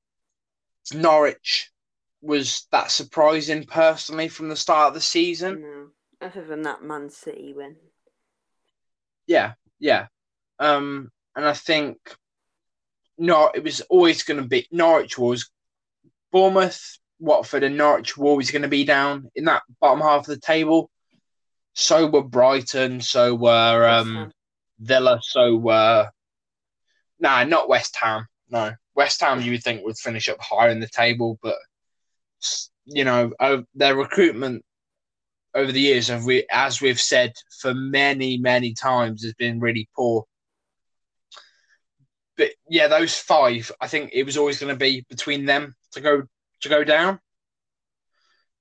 Norwich 0.94 1.72
was 2.24 2.68
that 2.72 2.89
surprising 2.89 3.65
personally 3.65 4.30
from 4.30 4.48
the 4.48 4.56
start 4.56 4.88
of 4.88 4.94
the 4.94 5.01
season. 5.01 5.62
No. 5.62 6.27
Other 6.27 6.46
than 6.46 6.62
that 6.62 6.82
Man 6.82 7.10
City 7.10 7.53
win. 7.53 7.75
Yeah, 9.27 9.53
yeah. 9.77 10.08
Um, 10.58 11.12
and 11.36 11.46
I 11.46 11.53
think 11.53 11.98
no, 13.18 13.51
it 13.53 13.63
was 13.63 13.82
always 13.82 14.24
going 14.24 14.42
to 14.42 14.48
be 14.48 14.68
Norwich 14.72 15.18
was 15.18 15.50
Bournemouth, 16.32 16.98
Watford, 17.20 17.63
and 17.63 17.77
Norwich 17.77 18.18
were 18.18 18.27
always 18.27 18.51
going 18.51 18.62
to 18.62 18.68
be 18.70 18.86
down 18.86 19.30
in 19.36 19.46
that 19.46 19.63
bottom 19.82 20.00
half 20.00 20.22
of 20.22 20.25
the 20.27 20.39
table. 20.39 20.89
So 21.74 22.08
were 22.08 22.24
Brighton. 22.24 23.01
So 23.01 23.36
were 23.36 23.88
um, 23.88 24.32
Villa. 24.80 25.20
So 25.22 25.58
were 25.58 26.10
nah, 27.20 27.44
not 27.44 27.70
West 27.70 27.98
Ham. 28.01 28.27
No, 28.50 28.74
West 28.96 29.20
Ham 29.22 29.42
you 29.42 29.51
would 29.51 29.63
think 29.63 29.84
would 29.84 29.98
finish 29.98 30.30
up 30.30 30.39
higher 30.39 30.70
in 30.70 30.80
the 30.80 30.88
table, 30.88 31.38
but 31.42 31.56
you 32.86 33.06
know 33.06 33.32
their 33.76 33.96
recruitment 33.96 34.64
over 35.56 35.72
the 35.72 35.80
years, 35.80 36.08
have 36.08 36.26
we, 36.26 36.46
as 36.52 36.82
we've 36.82 37.00
said 37.00 37.34
for 37.60 37.74
many, 37.74 38.38
many 38.38 38.74
times, 38.74 39.24
has 39.24 39.34
been 39.34 39.60
really 39.60 39.88
poor. 39.96 40.26
But 42.38 42.50
yeah, 42.68 42.88
those 42.88 43.16
five, 43.16 43.72
I 43.80 43.88
think 43.88 44.10
it 44.14 44.24
was 44.24 44.38
always 44.38 44.60
going 44.60 44.74
to 44.74 44.80
be 44.80 45.06
between 45.10 45.46
them 45.46 45.76
to 45.92 46.02
go 46.02 46.24
to 46.62 46.70
go 46.70 46.84
down. 46.84 47.20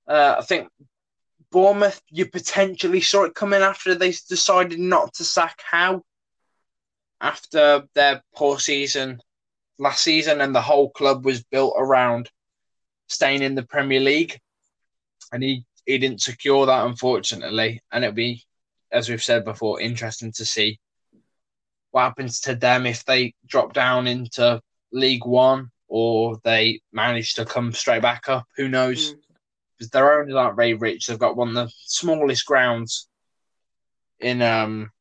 Uh, 0.07 0.35
I 0.37 0.43
think 0.43 0.69
Bournemouth, 1.51 2.01
you 2.09 2.27
potentially 2.27 3.01
saw 3.01 3.23
it 3.23 3.35
coming 3.35 3.61
after 3.61 3.95
they 3.95 4.13
decided 4.29 4.79
not 4.79 5.13
to 5.15 5.23
sack 5.23 5.59
Howe 5.63 6.03
after 7.19 7.83
their 7.95 8.21
poor 8.35 8.59
season 8.59 9.19
last 9.79 10.03
season, 10.03 10.41
and 10.41 10.53
the 10.53 10.61
whole 10.61 10.91
club 10.91 11.25
was 11.25 11.43
built 11.43 11.73
around 11.77 12.29
staying 13.13 13.41
in 13.41 13.55
the 13.55 13.63
Premier 13.63 13.99
League, 13.99 14.39
and 15.31 15.43
he 15.43 15.65
he 15.85 15.97
didn't 15.97 16.21
secure 16.21 16.65
that 16.65 16.85
unfortunately, 16.85 17.81
and 17.91 18.03
it'll 18.03 18.13
be, 18.13 18.43
as 18.91 19.09
we've 19.09 19.23
said 19.23 19.43
before, 19.43 19.81
interesting 19.81 20.31
to 20.33 20.45
see 20.45 20.79
what 21.91 22.03
happens 22.03 22.39
to 22.41 22.55
them 22.55 22.85
if 22.85 23.05
they 23.05 23.33
drop 23.45 23.73
down 23.73 24.07
into 24.07 24.61
League 24.91 25.25
One 25.25 25.69
or 25.87 26.39
they 26.43 26.81
manage 26.91 27.35
to 27.35 27.45
come 27.45 27.71
straight 27.71 28.01
back 28.01 28.27
up. 28.29 28.47
Who 28.57 28.67
knows? 28.67 29.13
Mm. 29.13 29.17
Because 29.77 29.89
their 29.91 30.19
owners 30.19 30.33
aren't 30.33 30.55
very 30.55 30.73
rich. 30.73 31.05
They've 31.05 31.19
got 31.19 31.35
one 31.35 31.49
of 31.49 31.53
the 31.55 31.71
smallest 31.85 32.45
grounds 32.45 33.07
in 34.19 34.41
um 34.41 34.91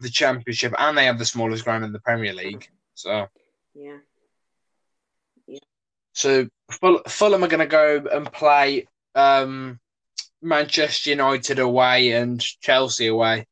the 0.00 0.10
Championship, 0.10 0.74
and 0.78 0.96
they 0.96 1.06
have 1.06 1.18
the 1.18 1.24
smallest 1.24 1.64
ground 1.64 1.84
in 1.84 1.92
the 1.92 2.00
Premier 2.00 2.34
League. 2.34 2.68
So. 2.94 3.26
Yeah. 3.74 3.98
So 6.16 6.48
Ful- 6.70 7.02
Fulham 7.06 7.44
are 7.44 7.48
going 7.48 7.60
to 7.60 7.66
go 7.66 8.02
and 8.10 8.32
play 8.32 8.86
um, 9.14 9.78
Manchester 10.40 11.10
United 11.10 11.58
away 11.58 12.12
and 12.12 12.40
Chelsea 12.40 13.08
away, 13.08 13.46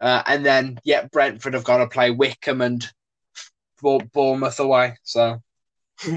uh, 0.00 0.22
and 0.26 0.44
then 0.46 0.78
yeah, 0.82 1.06
Brentford 1.12 1.52
have 1.52 1.64
got 1.64 1.78
to 1.78 1.86
play 1.86 2.10
Wycombe 2.10 2.62
and 2.62 2.90
Bour- 3.82 4.08
Bournemouth 4.14 4.58
away. 4.60 4.96
So 5.02 5.42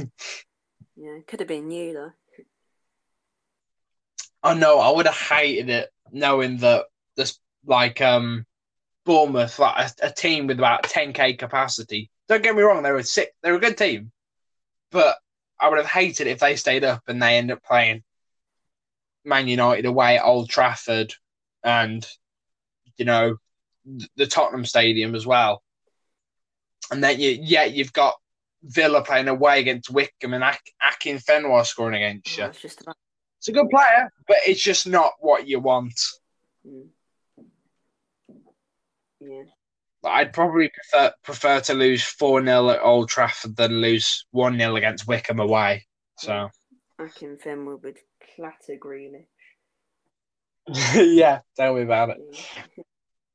Yeah. 0.96 1.20
Could 1.28 1.42
have 1.42 1.50
been 1.50 1.70
you 1.70 1.94
though. 1.94 2.12
I 4.42 4.54
know 4.54 4.80
I 4.80 4.90
would 4.90 5.06
have 5.06 5.16
hated 5.16 5.70
it 5.70 5.90
knowing 6.14 6.58
that 6.58 6.86
this 7.18 7.38
like 7.66 8.00
um 8.00 8.46
Bournemouth, 9.06 9.60
like 9.60 9.92
a, 10.02 10.08
a 10.08 10.12
team 10.12 10.48
with 10.48 10.60
about 10.60 10.84
10k 10.84 11.38
capacity. 11.38 12.10
Don't 12.30 12.42
get 12.42 12.56
me 12.56 12.62
wrong, 12.62 12.84
they 12.84 12.92
were 12.92 13.04
sick, 13.04 13.34
they're 13.44 13.56
a 13.56 13.60
good 13.60 13.78
team, 13.78 14.12
but 14.92 15.18
I 15.60 15.70
would 15.70 15.78
have 15.78 15.88
hated 15.88 16.28
if 16.28 16.40
they 16.40 16.56
stayed 16.56 16.84
up 16.84 17.04
and 17.08 17.22
they 17.22 17.38
end 17.38 17.52
up 17.52 17.64
playing 17.64 18.04
Man 19.26 19.48
United 19.48 19.86
away 19.86 20.18
at 20.18 20.24
Old 20.24 20.50
Trafford 20.50 21.14
and 21.64 22.08
you 22.98 23.06
know 23.06 23.38
the 24.16 24.28
Tottenham 24.28 24.66
Stadium 24.66 25.16
as 25.16 25.26
well. 25.26 25.64
And 26.92 27.04
then 27.04 27.20
you, 27.20 27.38
yeah, 27.42 27.66
you've 27.66 27.94
got 27.94 28.16
Villa 28.64 29.04
playing 29.04 29.28
away 29.28 29.60
against 29.60 29.90
Wycombe 29.90 30.34
and 30.34 30.44
Ak- 30.44 30.74
Akinfenwa 30.82 31.66
scoring 31.66 32.02
against 32.02 32.38
you. 32.38 32.44
Oh, 32.44 32.48
it's 32.48 32.62
just 32.62 32.82
about. 32.82 32.96
It's 33.40 33.50
a 33.50 33.52
good 33.52 33.70
player, 33.70 34.12
but 34.28 34.38
it's 34.48 34.62
just 34.62 34.88
not 34.88 35.14
what 35.20 35.48
you 35.48 35.60
want. 35.60 36.00
Mm. 36.68 36.88
Yeah. 39.20 39.44
I'd 40.08 40.34
probably 40.34 40.70
prefer 40.70 41.12
prefer 41.24 41.60
to 41.62 41.74
lose 41.74 42.04
four 42.04 42.44
0 42.44 42.70
at 42.70 42.82
Old 42.82 43.10
Trafford 43.10 43.56
than 43.56 43.82
lose 43.82 44.26
one 44.32 44.58
0 44.58 44.76
against 44.76 45.08
Wycombe 45.08 45.40
away. 45.40 45.86
So 46.18 46.50
Akinfenwa 47.00 47.82
would 47.82 47.98
clatter 48.36 48.78
Grealish. 48.80 49.26
yeah, 51.16 51.40
tell 51.56 51.76
me 51.76 51.82
about 51.82 52.10
it. 52.10 52.18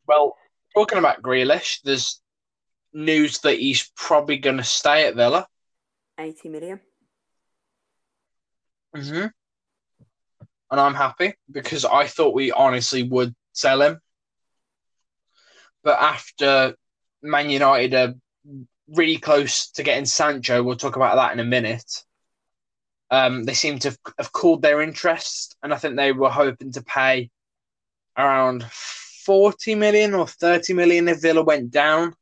Well, 0.07 0.37
talking 0.75 0.99
about 0.99 1.23
Grealish, 1.23 1.81
there's 1.83 2.21
news 2.93 3.38
that 3.41 3.59
he's 3.59 3.91
probably 3.97 4.37
going 4.37 4.59
to 4.59 4.64
stay 4.64 5.07
at 5.07 5.14
Villa. 5.14 5.47
80 6.19 6.49
million. 6.50 6.81
Mm-hmm. 8.95 9.26
And 10.71 10.81
I'm 10.81 10.95
happy 10.95 11.35
because 11.50 11.85
I 11.85 12.07
thought 12.07 12.35
we 12.35 12.52
honestly 12.52 13.02
would 13.02 13.35
sell 13.52 13.81
him. 13.81 14.00
But 15.82 16.00
after 16.00 16.74
Man 17.22 17.50
United 17.50 17.94
are 17.94 18.14
really 18.88 19.18
close 19.18 19.70
to 19.72 19.82
getting 19.82 20.04
Sancho, 20.04 20.62
we'll 20.62 20.76
talk 20.76 20.96
about 20.96 21.16
that 21.16 21.32
in 21.32 21.40
a 21.40 21.44
minute. 21.44 22.04
Um, 23.10 23.44
they 23.44 23.54
seem 23.54 23.78
to 23.80 23.96
have 24.18 24.32
called 24.32 24.62
their 24.62 24.80
interest, 24.80 25.56
and 25.62 25.72
I 25.72 25.76
think 25.76 25.96
they 25.96 26.12
were 26.12 26.30
hoping 26.30 26.72
to 26.72 26.82
pay 26.82 27.30
around 28.16 28.64
40 28.70 29.74
million 29.74 30.14
or 30.14 30.26
30 30.26 30.72
million 30.74 31.08
if 31.08 31.20
Villa 31.20 31.42
went 31.42 31.70
down. 31.70 32.14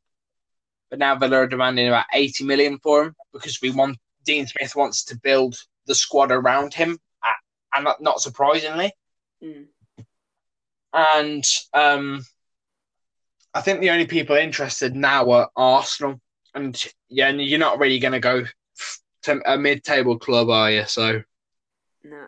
But 0.89 0.99
now 0.99 1.15
Villa 1.15 1.37
are 1.37 1.47
demanding 1.47 1.87
about 1.87 2.05
80 2.13 2.43
million 2.43 2.77
for 2.79 3.05
him. 3.05 3.15
because 3.31 3.61
we 3.61 3.71
want 3.71 3.97
Dean 4.25 4.45
Smith 4.45 4.75
wants 4.75 5.05
to 5.05 5.17
build 5.17 5.55
the 5.85 5.95
squad 5.95 6.31
around 6.31 6.73
him, 6.73 6.99
and 7.73 7.83
not, 7.83 8.01
not 8.01 8.21
surprisingly. 8.21 8.91
Mm. 9.43 9.67
And 10.93 11.43
um, 11.73 12.25
I 13.53 13.61
think 13.61 13.81
the 13.81 13.89
only 13.89 14.05
people 14.05 14.35
interested 14.35 14.95
now 14.95 15.29
are 15.31 15.49
Arsenal, 15.55 16.21
and 16.55 16.81
yeah, 17.09 17.29
you're 17.29 17.59
not 17.59 17.79
really 17.79 17.99
going 17.99 18.13
to 18.13 18.19
go 18.19 18.45
to 19.23 19.41
a 19.45 19.57
mid-table 19.57 20.17
club, 20.19 20.49
are 20.49 20.71
you? 20.71 20.85
So, 20.85 21.21
No. 22.03 22.25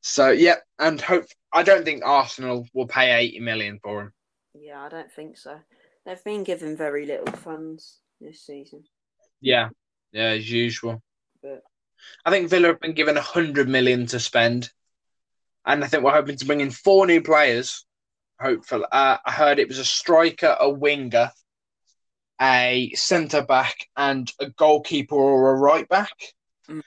so 0.00 0.30
yeah, 0.30 0.56
and 0.78 1.00
hope 1.00 1.26
I 1.52 1.62
don't 1.62 1.84
think 1.84 2.04
Arsenal 2.04 2.66
will 2.74 2.88
pay 2.88 3.12
eighty 3.12 3.40
million 3.40 3.78
for 3.82 4.02
him. 4.02 4.12
Yeah, 4.54 4.82
I 4.82 4.88
don't 4.88 5.12
think 5.12 5.36
so. 5.38 5.58
They've 6.04 6.24
been 6.24 6.44
given 6.44 6.76
very 6.76 7.06
little 7.06 7.32
funds 7.32 8.00
this 8.20 8.40
season. 8.42 8.84
Yeah, 9.40 9.68
yeah, 10.12 10.30
as 10.30 10.50
usual. 10.50 11.02
But 11.42 11.62
I 12.24 12.30
think 12.30 12.50
Villa 12.50 12.68
have 12.68 12.80
been 12.80 12.94
given 12.94 13.16
hundred 13.16 13.68
million 13.68 14.06
to 14.06 14.18
spend, 14.18 14.70
and 15.64 15.82
I 15.82 15.86
think 15.86 16.02
we're 16.02 16.12
hoping 16.12 16.36
to 16.36 16.44
bring 16.44 16.60
in 16.60 16.70
four 16.70 17.06
new 17.06 17.22
players. 17.22 17.86
Hopefully, 18.40 18.84
uh, 18.90 19.18
I 19.24 19.30
heard 19.30 19.58
it 19.58 19.68
was 19.68 19.78
a 19.78 19.84
striker, 19.84 20.56
a 20.58 20.68
winger, 20.68 21.30
a 22.40 22.92
centre 22.94 23.42
back, 23.42 23.88
and 23.96 24.30
a 24.40 24.50
goalkeeper 24.50 25.14
or 25.14 25.54
a 25.54 25.58
right 25.58 25.88
back. 25.88 26.12
Mm. 26.68 26.82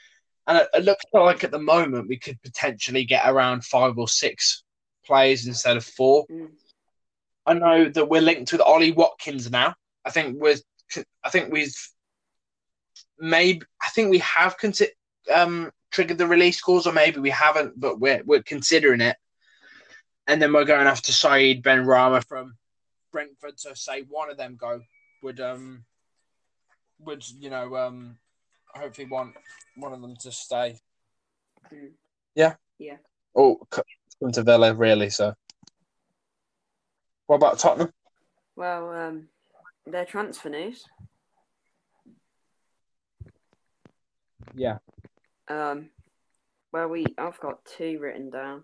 And 0.48 0.58
it, 0.60 0.68
it 0.74 0.84
looks 0.84 1.06
like 1.14 1.44
at 1.44 1.52
the 1.52 1.60
moment 1.60 2.10
we 2.10 2.18
could 2.18 2.42
potentially 2.42 3.06
get 3.06 3.28
around 3.28 3.66
five 3.66 3.98
or 3.98 4.08
six 4.08 4.64
players 5.06 5.48
instead 5.48 5.78
of 5.78 5.86
four. 5.86 6.26
mm, 6.28 6.50
I 7.46 7.54
know 7.54 7.90
that 7.90 8.10
we're 8.10 8.22
linked 8.22 8.52
with 8.52 8.62
Ollie 8.62 8.92
Watkins 8.92 9.50
now. 9.50 9.74
I 10.06 10.12
think 10.12 10.38
we're. 10.40 10.58
I 11.24 11.30
think 11.30 11.52
we've. 11.52 11.76
Maybe 13.20 13.62
I 13.82 13.90
think 13.90 14.12
we 14.12 14.20
have 14.20 14.58
consi- 14.58 14.90
um, 15.34 15.72
triggered 15.92 16.18
the 16.18 16.28
release 16.28 16.62
clause, 16.62 16.86
or 16.86 16.94
maybe 16.94 17.20
we 17.20 17.30
haven't, 17.30 17.80
but 17.80 18.00
we're 18.00 18.22
we're 18.26 18.44
considering 18.44 19.02
it. 19.02 19.16
And 20.28 20.42
then 20.42 20.52
we're 20.54 20.66
going 20.66 20.88
after 20.88 21.12
Said 21.12 21.64
Benrahma 21.64 22.24
from 22.26 22.58
Brentford. 23.12 23.60
So 23.60 23.74
say 23.74 24.02
one 24.02 24.30
of 24.30 24.38
them 24.38 24.58
go 24.60 24.82
would 25.24 25.40
um 25.40 25.86
would 27.00 27.28
you 27.30 27.50
know 27.50 27.76
um 27.78 28.18
hopefully 28.68 29.08
want 29.08 29.34
one 29.76 29.94
of 29.94 30.02
them 30.02 30.16
to 30.22 30.32
stay. 30.32 30.80
mm. 31.74 31.92
Yeah. 32.36 32.56
Yeah. 32.78 32.98
Oh, 33.36 33.60
come 33.72 34.32
to 34.32 34.44
Villa 34.44 34.74
really. 34.74 35.10
So 35.10 35.34
what 37.28 37.38
about 37.38 37.60
Tottenham? 37.60 37.92
Well, 38.56 38.90
um, 38.92 39.28
their 39.86 40.06
transfer 40.06 40.50
news. 40.50 40.86
Yeah. 44.56 44.78
Um, 45.48 45.90
well, 46.72 46.88
we 46.88 47.06
I've 47.18 47.40
got 47.40 47.66
two 47.66 48.00
written 48.00 48.30
down, 48.30 48.64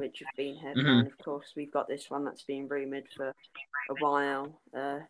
which 0.00 0.18
have 0.20 0.36
been 0.36 0.56
headlined. 0.56 1.06
Of 1.08 1.18
course, 1.18 1.46
we've 1.56 1.72
got 1.72 1.88
this 1.88 2.10
one 2.10 2.24
that's 2.24 2.42
been 2.44 2.68
rumored 2.68 3.04
for 3.16 3.28
a 3.28 3.94
while. 4.00 4.60
Uh, 4.76 5.00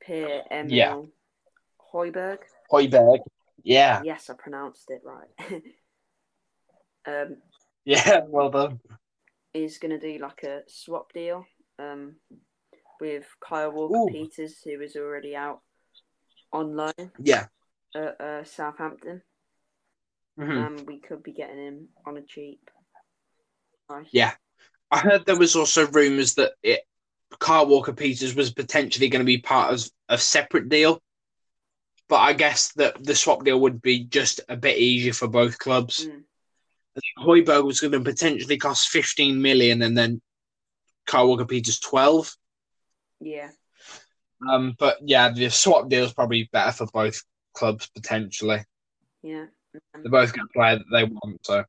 Pierre-Emile 0.00 0.70
Yeah. 0.70 1.02
Højbjerg. 1.92 2.38
Højbjerg. 2.72 3.20
Yeah. 3.62 4.02
Yes, 4.04 4.30
I 4.30 4.34
pronounced 4.34 4.90
it 4.90 5.02
right. 5.04 5.62
um, 7.06 7.36
Yeah. 7.84 8.20
Well 8.26 8.50
done. 8.50 8.80
is 9.54 9.78
going 9.78 9.98
to 9.98 10.12
do 10.12 10.18
like 10.22 10.42
a 10.44 10.62
swap 10.68 11.12
deal 11.12 11.44
um, 11.78 12.16
with 13.00 13.24
Kyle 13.40 13.70
Walker 13.72 13.96
Ooh. 13.96 14.08
Peters, 14.10 14.60
who 14.64 14.80
is 14.80 14.94
already 14.96 15.34
out 15.34 15.60
on 16.52 16.76
loan 16.76 17.12
Yeah. 17.18 17.46
at 17.94 18.20
uh, 18.20 18.44
Southampton. 18.44 19.22
Mhm. 20.38 20.66
Um, 20.66 20.86
we 20.86 21.00
could 21.00 21.22
be 21.24 21.32
getting 21.32 21.58
him 21.58 21.88
on 22.06 22.16
a 22.16 22.22
cheap. 22.22 22.70
Yeah. 24.10 24.32
I 24.90 24.98
heard 24.98 25.26
there 25.26 25.38
was 25.38 25.56
also 25.56 25.86
rumours 25.88 26.34
that 26.34 26.52
it 26.62 26.80
Carl 27.38 27.66
Walker 27.66 27.92
Peters 27.92 28.34
was 28.34 28.52
potentially 28.52 29.08
going 29.08 29.20
to 29.20 29.26
be 29.26 29.38
part 29.38 29.72
of 29.72 29.88
a 30.08 30.18
separate 30.18 30.68
deal. 30.68 31.00
But 32.08 32.20
I 32.20 32.32
guess 32.32 32.72
that 32.74 33.02
the 33.04 33.14
swap 33.14 33.44
deal 33.44 33.60
would 33.60 33.82
be 33.82 34.04
just 34.04 34.40
a 34.48 34.56
bit 34.56 34.78
easier 34.78 35.12
for 35.12 35.28
both 35.28 35.58
clubs. 35.58 36.06
Mm. 36.06 36.22
I 36.96 37.00
think 37.00 37.46
Højbjerg 37.46 37.64
was 37.64 37.80
going 37.80 37.92
to 37.92 38.00
potentially 38.00 38.56
cost 38.56 38.88
15 38.88 39.40
million 39.40 39.82
and 39.82 39.96
then 39.96 40.22
Carl 41.06 41.28
Walker 41.28 41.44
Peters 41.44 41.78
12. 41.80 42.34
Yeah. 43.20 43.50
Um, 44.48 44.74
but 44.78 44.96
yeah, 45.02 45.30
the 45.30 45.50
swap 45.50 45.88
deal 45.88 46.04
is 46.04 46.14
probably 46.14 46.48
better 46.50 46.72
for 46.72 46.86
both 46.86 47.22
clubs 47.52 47.90
potentially. 47.94 48.64
Yeah. 49.22 49.46
Um, 49.94 50.02
They 50.02 50.08
both 50.08 50.32
get 50.32 50.44
a 50.44 50.52
player 50.54 50.76
that 50.76 50.84
they 50.90 51.04
want. 51.04 51.44
So 51.44 51.64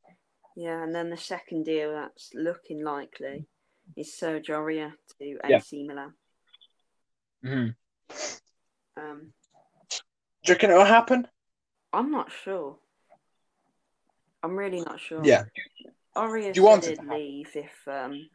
yeah, 0.59 0.83
and 0.83 0.93
then 0.93 1.09
the 1.09 1.15
second 1.17 1.63
deal 1.63 1.93
that's 1.93 2.31
looking 2.33 2.83
likely 2.83 3.47
is 3.95 4.11
Sergio 4.21 4.57
Aurier 4.59 4.91
to 5.17 5.39
Yeah. 5.47 5.57
AC 5.57 5.87
Milan. 5.87 6.13
Mhm. 7.41 7.75
Um, 8.97 9.33
do 9.89 9.97
you 10.43 10.53
reckon 10.53 10.71
it 10.71 10.75
will 10.75 10.83
happen? 10.83 11.25
I'm 11.93 12.11
not 12.11 12.29
sure. 12.29 12.77
I'm 14.43 14.57
really 14.57 14.81
not 14.81 14.99
sure. 14.99 15.23
Yeah. 15.23 15.45
Aurier 16.15 16.53
Do 16.53 16.59
you 16.59 16.65
want 16.65 16.83
said 16.83 16.93
it 16.93 17.01
to 17.03 17.13
leave 17.15 17.55
if 17.55 17.87
um, 17.87 18.29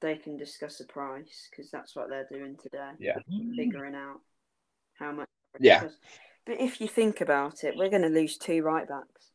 they 0.00 0.16
can 0.16 0.38
discuss 0.38 0.80
a 0.80 0.86
price 0.86 1.48
because 1.50 1.70
that's 1.70 1.94
what 1.94 2.08
they're 2.08 2.28
doing 2.30 2.56
today. 2.56 2.92
Yeah. 2.98 3.18
figuring 3.56 3.94
out 3.94 4.20
how 4.94 5.12
much. 5.12 5.28
Yeah. 5.58 5.80
costs. 5.80 5.98
But 6.46 6.60
if 6.60 6.80
you 6.80 6.88
think 6.88 7.20
about 7.20 7.62
it, 7.64 7.76
we're 7.76 7.90
going 7.90 8.08
to 8.08 8.08
lose 8.08 8.38
two 8.38 8.62
right 8.62 8.88
backs, 8.88 9.29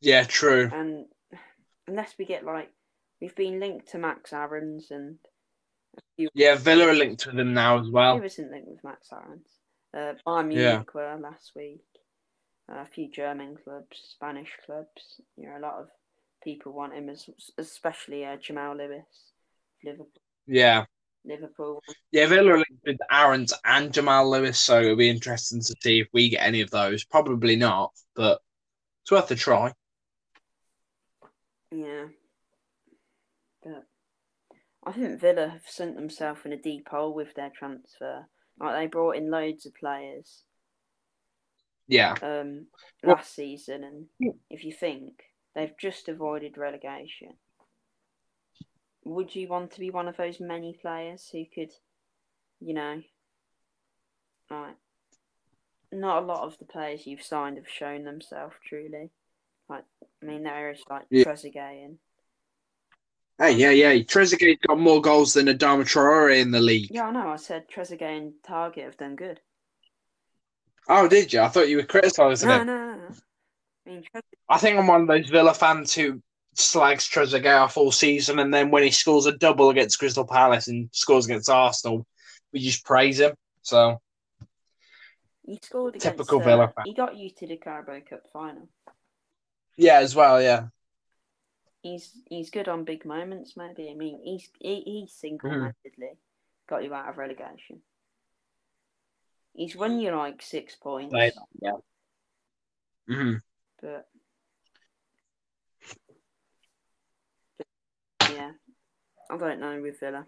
Yeah, 0.00 0.24
true. 0.24 0.70
and 0.72 1.06
unless 1.86 2.14
we 2.18 2.24
get 2.24 2.44
like 2.44 2.70
we've 3.20 3.34
been 3.34 3.58
linked 3.60 3.88
to 3.90 3.98
Max 3.98 4.32
Aarons 4.32 4.90
and 4.90 5.18
Yeah, 6.16 6.54
Villa 6.56 6.88
are 6.88 6.94
linked 6.94 7.22
to 7.22 7.32
them 7.32 7.54
now 7.54 7.78
as 7.80 7.90
well. 7.90 8.22
isn't 8.22 8.50
linked 8.50 8.68
with 8.68 8.84
Max 8.84 9.08
Aarons. 9.12 9.48
Uh, 9.94 10.14
Bayern 10.26 10.54
Yeah. 10.54 10.82
Were 10.94 11.18
last 11.20 11.52
week. 11.56 11.80
Uh, 12.70 12.82
a 12.82 12.86
few 12.86 13.10
German 13.10 13.56
clubs, 13.56 13.98
Spanish 14.12 14.50
clubs. 14.66 15.20
You 15.36 15.48
know, 15.48 15.56
a 15.58 15.60
lot 15.60 15.80
of 15.80 15.88
people 16.44 16.72
want 16.72 16.92
him, 16.94 17.08
as 17.08 17.28
especially 17.56 18.24
uh, 18.26 18.36
Jamal 18.36 18.76
Lewis, 18.76 19.32
Liverpool. 19.82 20.10
Yeah. 20.46 20.84
Liverpool. 21.24 21.82
Yeah, 22.12 22.26
Villa 22.26 22.52
are 22.52 22.56
linked 22.58 22.84
with 22.86 22.98
Aarons 23.10 23.52
and 23.64 23.92
Jamal 23.92 24.30
Lewis, 24.30 24.60
so 24.60 24.80
it'll 24.80 24.96
be 24.96 25.08
interesting 25.10 25.60
to 25.60 25.74
see 25.82 26.00
if 26.00 26.08
we 26.12 26.28
get 26.30 26.46
any 26.46 26.60
of 26.60 26.70
those. 26.70 27.04
Probably 27.04 27.56
not, 27.56 27.92
but 28.14 28.40
it's 29.02 29.10
worth 29.10 29.30
a 29.30 29.34
try. 29.34 29.72
Yeah. 31.70 32.06
But 33.62 33.84
I 34.84 34.92
think 34.92 35.20
Villa 35.20 35.48
have 35.48 35.66
sent 35.66 35.96
themselves 35.96 36.40
in 36.44 36.52
a 36.52 36.56
deep 36.56 36.88
hole 36.88 37.14
with 37.14 37.34
their 37.34 37.50
transfer. 37.50 38.26
Like 38.58 38.74
they 38.74 38.86
brought 38.86 39.16
in 39.16 39.30
loads 39.30 39.66
of 39.66 39.74
players 39.74 40.44
Yeah. 41.86 42.14
um 42.22 42.66
Well- 43.02 43.16
last 43.16 43.34
season 43.34 43.84
and 43.84 44.08
if 44.50 44.64
you 44.64 44.72
think 44.72 45.22
they've 45.54 45.76
just 45.78 46.08
avoided 46.08 46.56
relegation. 46.58 47.38
Would 49.04 49.34
you 49.34 49.48
want 49.48 49.72
to 49.72 49.80
be 49.80 49.90
one 49.90 50.08
of 50.08 50.16
those 50.16 50.38
many 50.40 50.74
players 50.82 51.28
who 51.30 51.44
could, 51.46 51.72
you 52.60 52.74
know, 52.74 53.02
like 54.50 54.76
not 55.90 56.22
a 56.22 56.26
lot 56.26 56.42
of 56.44 56.58
the 56.58 56.66
players 56.66 57.06
you've 57.06 57.22
signed 57.22 57.56
have 57.56 57.68
shown 57.68 58.04
themselves 58.04 58.54
truly. 58.66 59.10
Like 59.68 59.84
I 60.22 60.26
mean 60.26 60.42
there 60.42 60.70
is 60.70 60.80
like 60.88 61.06
Yeah. 61.10 61.24
Trezeguet 61.24 61.84
and 61.84 61.98
Hey, 63.40 63.52
yeah, 63.52 63.70
yeah. 63.70 63.92
Trezeguet's 64.02 64.58
got 64.66 64.80
more 64.80 65.00
goals 65.00 65.32
than 65.34 65.46
Adama 65.46 65.82
Traore 65.84 66.40
in 66.40 66.50
the 66.50 66.58
league. 66.60 66.88
Yeah, 66.90 67.06
I 67.06 67.12
know. 67.12 67.28
I 67.28 67.36
said 67.36 67.68
Trezeguet 67.68 68.02
and 68.18 68.32
Targett 68.44 68.82
have 68.82 68.96
done 68.96 69.14
good. 69.14 69.38
Oh, 70.88 71.06
did 71.06 71.32
you? 71.32 71.40
I 71.42 71.48
thought 71.48 71.68
you 71.68 71.76
were 71.76 71.84
criticising 71.84 72.48
No, 72.48 72.60
him. 72.60 72.66
no, 72.66 72.76
no, 72.76 72.94
no. 72.96 73.08
I 73.86 73.90
mean, 73.90 74.02
Tre- 74.10 74.22
I 74.48 74.58
think 74.58 74.76
I'm 74.76 74.88
one 74.88 75.02
of 75.02 75.06
those 75.06 75.28
Villa 75.30 75.54
fans 75.54 75.94
who 75.94 76.20
slags 76.54 77.08
Trezeguet 77.08 77.60
off 77.60 77.76
all 77.76 77.92
season, 77.92 78.40
and 78.40 78.52
then 78.52 78.72
when 78.72 78.82
he 78.82 78.90
scores 78.90 79.26
a 79.26 79.32
double 79.38 79.70
against 79.70 80.00
Crystal 80.00 80.26
Palace 80.26 80.66
and 80.66 80.88
scores 80.92 81.26
against 81.26 81.48
Arsenal, 81.48 82.04
we 82.52 82.58
just 82.58 82.84
praise 82.84 83.20
him. 83.20 83.34
So 83.62 84.00
he 85.46 85.60
scored 85.62 85.94
against. 85.94 86.06
Typical 86.06 86.40
uh, 86.40 86.44
Villa 86.44 86.72
fan. 86.74 86.86
He 86.86 86.94
got 86.94 87.16
you 87.16 87.30
to 87.30 87.46
the 87.46 87.56
Carabao 87.56 88.00
Cup 88.10 88.22
final. 88.32 88.68
Yeah, 89.78 90.00
as 90.00 90.14
well, 90.14 90.42
yeah. 90.42 90.66
He's 91.82 92.12
he's 92.28 92.50
good 92.50 92.68
on 92.68 92.84
big 92.84 93.06
moments. 93.06 93.56
Maybe 93.56 93.88
I 93.90 93.94
mean 93.94 94.20
he's 94.22 94.48
he, 94.60 94.80
he 94.80 95.08
single-handedly 95.08 96.18
got 96.68 96.84
you 96.84 96.92
out 96.92 97.08
of 97.08 97.16
relegation. 97.16 97.80
He's 99.54 99.76
won 99.76 100.00
you 100.00 100.14
like 100.14 100.42
six 100.42 100.74
points, 100.74 101.14
Right. 101.14 101.32
Yeah. 101.60 101.76
hmm 103.08 103.34
but 103.80 104.08
yeah, 108.30 108.50
I 109.30 109.36
don't 109.36 109.60
know 109.60 109.80
with 109.80 110.00
Villa. 110.00 110.26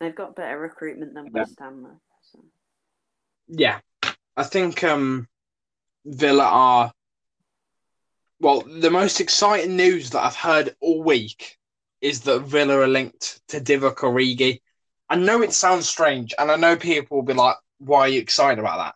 They've 0.00 0.14
got 0.14 0.34
better 0.34 0.58
recruitment 0.58 1.14
than 1.14 1.26
Yeah. 1.26 1.32
West 1.32 1.58
Ham 1.58 1.82
though. 1.82 2.00
So. 2.22 2.44
Yeah. 3.48 3.80
I 4.36 4.44
think 4.44 4.82
um, 4.84 5.28
Villa 6.04 6.44
are. 6.44 6.92
Well, 8.40 8.60
the 8.62 8.90
most 8.90 9.20
exciting 9.20 9.76
news 9.76 10.10
that 10.10 10.24
I've 10.24 10.36
heard 10.36 10.76
all 10.80 11.02
week 11.02 11.56
is 12.00 12.20
that 12.22 12.40
Villa 12.40 12.78
are 12.80 12.88
linked 12.88 13.40
to 13.48 13.60
Divock 13.60 13.96
Origi. 13.96 14.60
I 15.08 15.16
know 15.16 15.42
it 15.42 15.52
sounds 15.52 15.88
strange, 15.88 16.34
and 16.38 16.50
I 16.50 16.56
know 16.56 16.76
people 16.76 17.16
will 17.16 17.24
be 17.24 17.32
like, 17.32 17.56
"Why 17.78 18.00
are 18.00 18.08
you 18.08 18.20
excited 18.20 18.58
about 18.58 18.78
that?" 18.78 18.94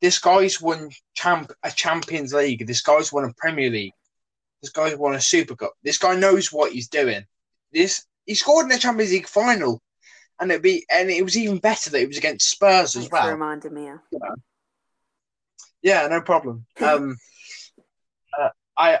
This 0.00 0.18
guy's 0.18 0.60
won 0.60 0.90
champ 1.14 1.52
a 1.62 1.70
Champions 1.70 2.32
League. 2.34 2.66
This 2.66 2.80
guy's 2.82 3.12
won 3.12 3.24
a 3.24 3.34
Premier 3.34 3.70
League. 3.70 3.92
This 4.60 4.70
guy's 4.72 4.96
won 4.96 5.14
a 5.14 5.20
Super 5.20 5.54
Cup. 5.54 5.74
This 5.82 5.98
guy 5.98 6.16
knows 6.16 6.52
what 6.52 6.72
he's 6.72 6.88
doing. 6.88 7.24
This 7.72 8.04
he 8.26 8.34
scored 8.34 8.64
in 8.64 8.70
the 8.70 8.78
Champions 8.78 9.12
League 9.12 9.28
final, 9.28 9.80
and 10.40 10.50
it 10.50 10.62
be 10.62 10.84
and 10.90 11.08
it 11.10 11.22
was 11.22 11.36
even 11.36 11.58
better 11.58 11.90
that 11.90 12.00
it 12.00 12.08
was 12.08 12.18
against 12.18 12.50
Spurs 12.50 12.96
as 12.96 13.08
well. 13.10 13.22
for 13.22 13.30
reminding 13.30 13.74
me. 13.74 13.84
yeah. 13.84 13.98
Yeah, 15.82 16.06
no 16.08 16.20
problem. 16.20 16.66
Um, 16.80 17.16
I, 18.76 18.98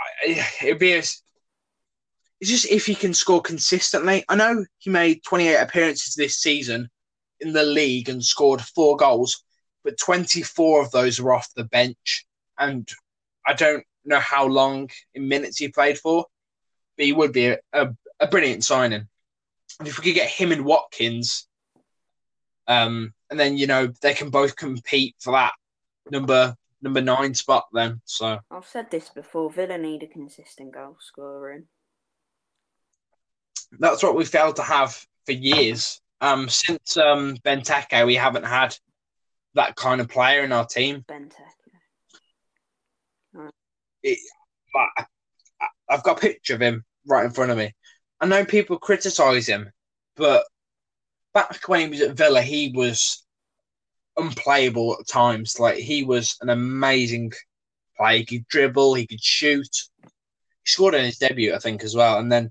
I, 0.00 0.46
it'd 0.62 0.78
be 0.78 0.92
a, 0.92 0.98
it's 0.98 2.50
just 2.50 2.70
if 2.70 2.86
he 2.86 2.94
can 2.94 3.14
score 3.14 3.40
consistently. 3.40 4.24
I 4.28 4.36
know 4.36 4.64
he 4.78 4.90
made 4.90 5.22
28 5.24 5.56
appearances 5.56 6.14
this 6.14 6.36
season 6.36 6.90
in 7.40 7.52
the 7.52 7.62
league 7.62 8.08
and 8.08 8.24
scored 8.24 8.60
four 8.60 8.96
goals, 8.96 9.42
but 9.84 9.98
24 9.98 10.82
of 10.82 10.90
those 10.90 11.20
were 11.20 11.34
off 11.34 11.48
the 11.54 11.64
bench, 11.64 12.26
and 12.58 12.88
I 13.46 13.54
don't 13.54 13.84
know 14.04 14.20
how 14.20 14.46
long 14.46 14.90
in 15.14 15.28
minutes 15.28 15.58
he 15.58 15.68
played 15.68 15.98
for, 15.98 16.26
but 16.96 17.06
he 17.06 17.12
would 17.12 17.32
be 17.32 17.46
a, 17.48 17.58
a, 17.72 17.88
a 18.20 18.26
brilliant 18.26 18.64
signing. 18.64 19.06
And 19.78 19.88
if 19.88 19.98
we 19.98 20.04
could 20.04 20.14
get 20.14 20.30
him 20.30 20.52
and 20.52 20.64
Watkins, 20.64 21.46
um, 22.66 23.12
and 23.30 23.38
then 23.38 23.56
you 23.56 23.66
know 23.66 23.92
they 24.02 24.14
can 24.14 24.30
both 24.30 24.56
compete 24.56 25.14
for 25.20 25.32
that 25.32 25.52
number 26.10 26.54
number 26.82 27.00
nine 27.00 27.34
spot 27.34 27.66
then. 27.72 28.00
So 28.04 28.38
I've 28.50 28.66
said 28.66 28.90
this 28.90 29.08
before. 29.08 29.50
Villa 29.50 29.78
need 29.78 30.02
a 30.02 30.06
consistent 30.06 30.72
goal 30.74 30.96
scorer 31.00 31.62
that's 33.78 34.02
what 34.02 34.16
we 34.16 34.24
failed 34.24 34.56
to 34.56 34.62
have 34.62 34.94
for 35.24 35.32
years. 35.32 36.00
Um, 36.20 36.48
since 36.48 36.96
um 36.96 37.36
Benteke, 37.38 38.06
we 38.06 38.14
haven't 38.14 38.44
had 38.44 38.76
that 39.54 39.76
kind 39.76 40.00
of 40.00 40.08
player 40.08 40.42
in 40.44 40.52
our 40.52 40.66
team. 40.66 41.04
Benteke. 41.08 41.32
But 44.72 44.88
I- 45.60 45.68
I've 45.88 46.02
got 46.02 46.18
a 46.18 46.20
picture 46.20 46.54
of 46.54 46.62
him 46.62 46.84
right 47.06 47.24
in 47.24 47.30
front 47.30 47.50
of 47.50 47.58
me. 47.58 47.74
I 48.20 48.26
know 48.26 48.44
people 48.44 48.78
criticise 48.78 49.46
him, 49.46 49.70
but 50.16 50.46
back 51.34 51.68
when 51.68 51.80
he 51.80 51.88
was 51.88 52.00
at 52.00 52.16
Villa, 52.16 52.40
he 52.40 52.72
was 52.74 53.25
unplayable 54.16 54.96
at 54.98 55.06
times. 55.06 55.58
Like 55.58 55.76
he 55.76 56.04
was 56.04 56.36
an 56.40 56.50
amazing 56.50 57.32
player. 57.96 58.18
He 58.18 58.24
could 58.24 58.48
dribble, 58.48 58.94
he 58.94 59.06
could 59.06 59.22
shoot. 59.22 59.68
He 60.02 60.10
scored 60.64 60.94
in 60.94 61.04
his 61.04 61.18
debut, 61.18 61.54
I 61.54 61.58
think, 61.58 61.84
as 61.84 61.94
well. 61.94 62.18
And 62.18 62.30
then 62.30 62.50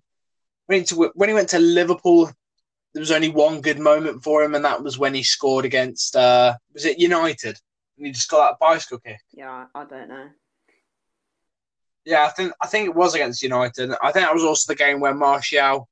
when 0.67 0.79
he, 0.79 0.85
to, 0.85 1.11
when 1.15 1.29
he 1.29 1.35
went 1.35 1.49
to 1.49 1.59
Liverpool, 1.59 2.31
there 2.93 3.01
was 3.01 3.11
only 3.11 3.29
one 3.29 3.59
good 3.61 3.77
moment 3.77 4.23
for 4.23 4.41
him, 4.41 4.55
and 4.55 4.63
that 4.63 4.81
was 4.81 4.97
when 4.97 5.13
he 5.13 5.21
scored 5.21 5.65
against 5.65 6.15
uh, 6.15 6.55
was 6.73 6.85
it 6.85 6.97
United? 6.97 7.59
And 7.97 8.07
he 8.07 8.13
just 8.13 8.29
got 8.29 8.49
that 8.49 8.59
bicycle 8.59 8.99
kick. 8.99 9.19
Yeah, 9.33 9.65
I, 9.75 9.81
I 9.81 9.85
don't 9.85 10.07
know. 10.07 10.29
Yeah, 12.05 12.25
I 12.25 12.29
think 12.29 12.53
I 12.61 12.67
think 12.67 12.87
it 12.87 12.95
was 12.95 13.13
against 13.13 13.43
United. 13.43 13.91
I 14.01 14.11
think 14.11 14.25
that 14.25 14.33
was 14.33 14.45
also 14.45 14.71
the 14.71 14.77
game 14.77 15.01
where 15.01 15.13
Martial 15.13 15.89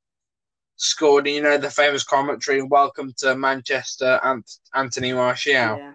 scored. 0.76 1.26
You 1.26 1.42
know 1.42 1.58
the 1.58 1.70
famous 1.70 2.04
commentary, 2.04 2.62
"Welcome 2.62 3.12
to 3.18 3.36
Manchester, 3.36 4.20
Ant- 4.22 4.58
Anthony 4.74 5.12
Martial." 5.12 5.52
Yeah. 5.52 5.94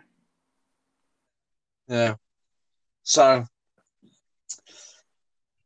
Yeah. 1.87 2.15
So, 3.03 3.45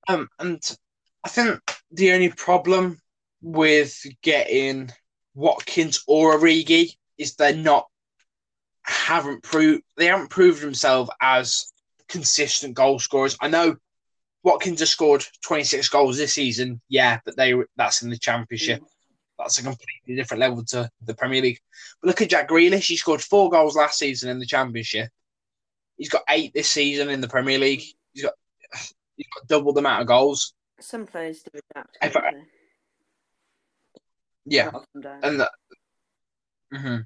um, 0.08 0.30
and 0.40 0.78
I 1.24 1.30
think 1.30 1.60
the 1.92 2.14
only 2.14 2.30
problem 2.30 3.00
with 3.42 4.02
getting 4.22 4.92
Watkins 5.36 6.04
or 6.08 6.38
Origi 6.40 6.96
is 7.18 7.36
they're 7.36 7.56
not 7.56 7.88
haven't 8.84 9.44
proved 9.44 9.82
they 9.98 10.08
haven't 10.08 10.30
proved 10.30 10.62
themselves 10.62 11.10
as 11.22 11.72
consistent 12.08 12.76
goal 12.76 13.00
scorers. 13.00 13.38
I 13.42 13.48
know 13.48 13.78
Watkins 14.44 14.82
has 14.82 14.90
scored 14.90 15.26
26 15.44 15.88
goals 15.90 16.18
this 16.18 16.34
season, 16.34 16.82
yeah, 16.90 17.20
but 17.26 17.38
they 17.38 17.54
that's 17.78 18.02
in 18.02 18.10
the 18.10 18.18
championship. 18.18 18.82
Mm. 18.82 18.88
That's 19.38 19.60
a 19.60 19.64
completely 19.64 20.16
different 20.16 20.42
level 20.42 20.64
to 20.66 20.90
the 21.04 21.14
Premier 21.14 21.42
League. 21.42 21.60
But 22.02 22.08
look 22.08 22.22
at 22.22 22.30
Jack 22.30 22.50
Grealish. 22.50 22.88
He 22.88 22.98
scored 22.98 23.22
four 23.22 23.50
goals 23.50 23.76
last 23.76 23.98
season 23.98 24.30
in 24.30 24.40
the 24.40 24.46
championship. 24.46 25.10
He's 25.98 26.10
got 26.10 26.24
eight 26.30 26.54
this 26.54 26.70
season 26.70 27.10
in 27.10 27.22
the 27.22 27.28
Premier 27.28 27.58
League. 27.58 27.84
He's 28.14 28.24
got 28.24 28.34
he's 29.16 29.28
got 29.34 29.48
double 29.48 29.74
the 29.74 29.80
amount 29.80 30.02
of 30.02 30.08
goals. 30.08 30.54
Some 30.80 31.06
players 31.06 31.44
do 31.44 31.60
adapt. 31.72 31.98
If 32.02 32.18
I-. 32.18 32.32
Yeah, 34.46 34.72
and 34.94 35.40
that, 35.40 35.52
mm-hmm. 36.74 36.98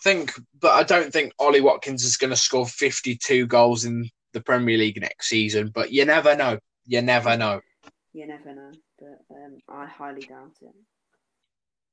think, 0.00 0.32
but 0.60 0.70
I 0.70 0.84
don't 0.84 1.12
think 1.12 1.32
Ollie 1.38 1.60
Watkins 1.60 2.04
is 2.04 2.16
going 2.16 2.30
to 2.30 2.36
score 2.36 2.66
52 2.66 3.48
goals 3.48 3.84
in 3.84 4.08
the 4.32 4.40
Premier 4.40 4.78
League 4.78 5.00
next 5.00 5.28
season. 5.28 5.72
But 5.74 5.90
you 5.90 6.04
never 6.04 6.36
know. 6.36 6.58
You 6.86 7.02
never 7.02 7.36
know. 7.36 7.60
You 8.12 8.26
never 8.28 8.54
know, 8.54 8.70
but 8.98 9.34
um, 9.34 9.58
I 9.68 9.86
highly 9.86 10.20
doubt 10.20 10.56
it. 10.60 10.74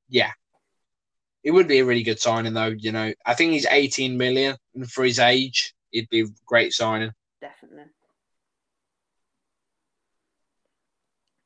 Yeah, 0.09 0.31
it 1.43 1.51
would 1.51 1.67
be 1.67 1.79
a 1.79 1.85
really 1.85 2.03
good 2.03 2.19
signing, 2.19 2.53
though. 2.53 2.73
You 2.77 2.91
know, 2.91 3.13
I 3.25 3.33
think 3.33 3.53
he's 3.53 3.65
18 3.65 4.17
million, 4.17 4.57
and 4.75 4.89
for 4.89 5.03
his 5.03 5.19
age, 5.19 5.73
it'd 5.93 6.09
be 6.09 6.21
a 6.21 6.27
great 6.45 6.73
signing. 6.73 7.11
Definitely. 7.41 7.85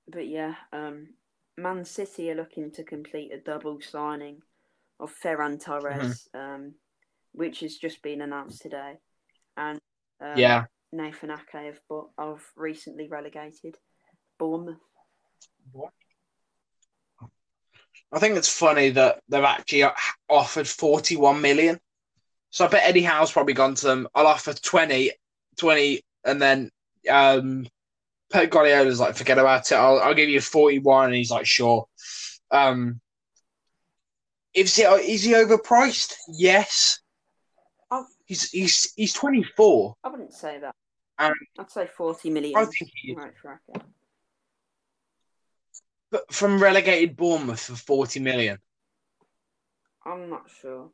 But 0.08 0.28
yeah, 0.28 0.56
um, 0.72 1.10
Man 1.58 1.86
City 1.86 2.32
are 2.32 2.36
looking 2.36 2.72
to 2.72 2.84
complete 2.84 3.32
a 3.34 3.40
double 3.40 3.80
signing 3.82 4.42
of 5.00 5.14
Ferran 5.24 5.64
Torres, 5.64 6.28
um, 6.34 6.76
which 7.32 7.62
has 7.62 7.78
just 7.78 8.02
been 8.02 8.22
announced 8.22 8.62
today, 8.62 8.98
and 9.58 9.80
um, 10.22 10.38
Yeah, 10.38 10.66
Nathan 10.92 11.32
Ake 11.32 11.52
have, 11.52 11.80
bo- 11.90 12.12
of 12.18 12.42
recently 12.56 13.08
relegated 13.08 13.78
Bournemouth. 14.38 14.80
I 18.14 18.20
think 18.20 18.38
it's 18.38 18.50
funny 18.50 18.90
that 18.92 19.22
they've 19.28 19.44
actually 19.44 19.86
offered 20.30 20.68
41 20.68 21.42
million. 21.42 21.80
So 22.52 22.66
I 22.66 22.68
bet 22.68 22.84
Eddie 22.84 23.02
Howe's 23.02 23.32
probably 23.32 23.56
gone 23.56 23.76
to 23.76 23.88
them. 23.88 24.08
I'll 24.14 24.28
offer 24.28 24.54
20, 24.54 25.12
20 25.58 26.02
and 26.24 26.42
then 26.42 26.70
um, 27.10 27.66
Pep 28.32 28.52
Guardiola's 28.52 29.00
like, 29.00 29.16
forget 29.16 29.40
about 29.40 29.72
it. 29.72 29.76
I'll, 29.76 30.00
I'll 30.00 30.14
give 30.14 30.30
you 30.30 30.40
41. 30.40 31.06
And 31.06 31.16
he's 31.16 31.32
like, 31.32 31.48
sure. 31.48 31.86
Um, 32.52 33.02
is, 34.54 34.76
he, 34.76 34.84
is 34.84 35.24
he 35.24 35.34
overpriced? 35.34 36.14
Yes. 36.28 37.00
Oh. 37.90 38.06
He's, 38.26 38.52
he's, 38.52 38.94
he's 38.96 39.14
24. 39.14 39.96
I 40.04 40.10
wouldn't 40.10 40.34
say 40.34 40.60
that. 40.60 40.76
Um, 41.20 41.34
I'd 41.60 41.72
say 41.72 41.86
forty 41.86 42.30
million. 42.30 42.58
I 42.58 42.66
think 42.66 42.92
he 42.96 43.12
is. 43.12 43.18
right 43.18 43.34
for 43.40 43.54
Ake. 43.54 43.60
But 43.74 43.84
from 46.32 46.62
relegated 46.62 47.16
Bournemouth 47.16 47.60
for 47.60 47.76
40 47.76 48.20
million. 48.20 48.58
I'm 50.06 50.30
not 50.30 50.50
sure. 50.62 50.92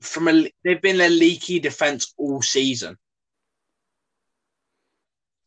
From 0.00 0.28
a, 0.28 0.50
they've 0.64 0.80
been 0.82 1.00
a 1.00 1.08
leaky 1.08 1.58
defense 1.58 2.14
all 2.16 2.42
season. 2.42 2.96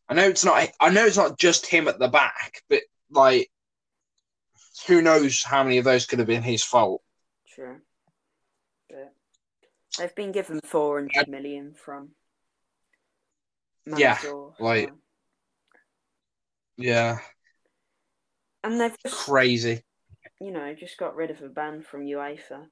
I 0.08 0.14
know 0.14 0.28
it's 0.28 0.44
not. 0.44 0.68
I 0.80 0.90
know 0.90 1.06
it's 1.06 1.16
not 1.16 1.38
just 1.38 1.66
him 1.66 1.86
at 1.86 1.98
the 2.00 2.08
back, 2.08 2.62
but 2.68 2.80
like, 3.10 3.48
who 4.88 5.02
knows 5.02 5.42
how 5.44 5.62
many 5.62 5.78
of 5.78 5.84
those 5.84 6.06
could 6.06 6.18
have 6.18 6.26
been 6.26 6.42
his 6.42 6.64
fault? 6.64 7.00
True. 7.48 7.76
But 8.88 9.12
they've 9.98 10.14
been 10.14 10.32
given 10.32 10.60
four 10.64 10.98
hundred 10.98 11.28
million 11.28 11.74
from. 11.74 12.10
Yeah, 13.86 14.18
like- 14.58 14.92
Yeah, 16.76 17.18
and 18.64 18.80
they've 18.80 18.96
just, 19.02 19.14
crazy. 19.14 19.82
you 20.40 20.50
know, 20.50 20.74
just 20.74 20.98
got 20.98 21.16
rid 21.16 21.30
of 21.30 21.42
a 21.42 21.48
ban 21.48 21.82
from 21.82 22.04
UEFA 22.06 22.66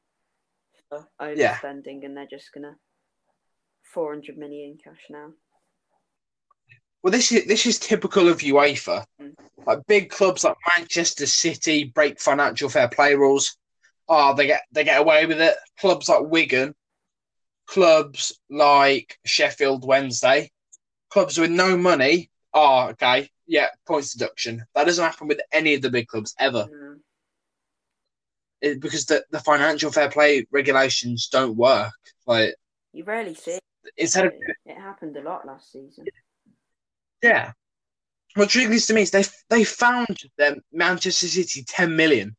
for 0.88 1.06
Yeah. 1.38 1.58
and 1.64 2.16
they're 2.16 2.26
just 2.26 2.52
gonna 2.52 2.76
four 3.82 4.12
hundred 4.12 4.38
million 4.38 4.78
cash 4.82 5.06
now. 5.10 5.32
Well, 7.02 7.12
this 7.12 7.30
is 7.32 7.46
this 7.46 7.66
is 7.66 7.78
typical 7.78 8.28
of 8.28 8.38
UEFA. 8.38 9.04
Mm. 9.20 9.34
Like 9.66 9.86
big 9.86 10.10
clubs 10.10 10.44
like 10.44 10.56
Manchester 10.76 11.26
City 11.26 11.84
break 11.84 12.20
financial 12.20 12.68
fair 12.68 12.88
play 12.88 13.14
rules. 13.14 13.56
Oh, 14.08 14.34
they 14.34 14.46
get 14.46 14.62
they 14.72 14.84
get 14.84 15.00
away 15.00 15.26
with 15.26 15.40
it. 15.40 15.56
Clubs 15.78 16.08
like 16.08 16.22
Wigan, 16.22 16.74
clubs 17.66 18.38
like 18.50 19.18
Sheffield 19.24 19.86
Wednesday, 19.86 20.50
clubs 21.10 21.38
with 21.38 21.50
no 21.50 21.76
money. 21.76 22.30
Oh, 22.52 22.88
okay, 22.88 23.28
yeah, 23.48 23.66
points 23.86 24.12
deduction. 24.12 24.64
That 24.74 24.84
doesn't 24.84 25.04
happen 25.04 25.26
with 25.26 25.40
any 25.52 25.74
of 25.74 25.82
the 25.82 25.90
big 25.90 26.06
clubs 26.06 26.34
ever. 26.38 26.66
Mm, 26.72 27.00
It, 28.60 28.80
because 28.80 29.06
the, 29.06 29.24
the 29.30 29.40
financial 29.40 29.90
fair 29.90 30.10
play 30.10 30.46
regulations 30.52 31.28
don't 31.28 31.56
work. 31.56 31.92
Like 32.26 32.54
You 32.92 33.04
rarely 33.04 33.34
see 33.34 33.52
it. 33.52 33.62
instead 33.96 34.26
of 34.26 34.32
It 34.66 34.76
happened 34.76 35.16
a 35.16 35.22
lot 35.22 35.46
last 35.46 35.72
season. 35.72 36.04
yeah. 37.22 37.52
What 38.34 38.50
triggers 38.50 38.86
to 38.86 38.94
me 38.94 39.02
is 39.02 39.10
they 39.10 39.24
they 39.48 39.64
found 39.64 40.16
them 40.36 40.60
Manchester 40.70 41.26
City 41.26 41.64
ten 41.66 41.96
million. 41.96 42.36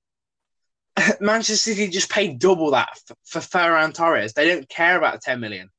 Manchester 1.20 1.56
City 1.74 1.88
just 1.90 2.10
paid 2.12 2.40
double 2.40 2.72
that 2.72 2.90
for, 3.06 3.16
for 3.26 3.40
Ferran 3.40 3.94
Torres. 3.94 4.34
They 4.34 4.48
don't 4.48 4.70
care 4.70 4.98
about 4.98 5.22
ten 5.22 5.40
million. 5.40 5.70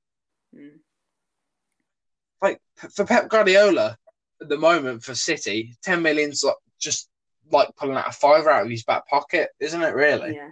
Mm. 0.55 0.81
Like 2.43 2.61
for 2.95 3.05
Pep 3.07 3.29
Guardiola 3.29 3.97
at 4.41 4.49
the 4.49 4.59
moment 4.59 5.03
for 5.03 5.15
City, 5.15 5.77
ten 5.83 6.03
million's 6.03 6.43
like 6.45 6.57
just 6.79 7.09
like 7.51 7.75
pulling 7.77 7.97
out 7.97 8.09
a 8.09 8.13
fiver 8.13 8.51
out 8.51 8.65
of 8.65 8.71
his 8.71 8.85
back 8.85 9.07
pocket, 9.09 9.51
isn't 9.59 9.83
it? 9.83 9.95
Really? 9.95 10.35
Yeah. 10.37 10.51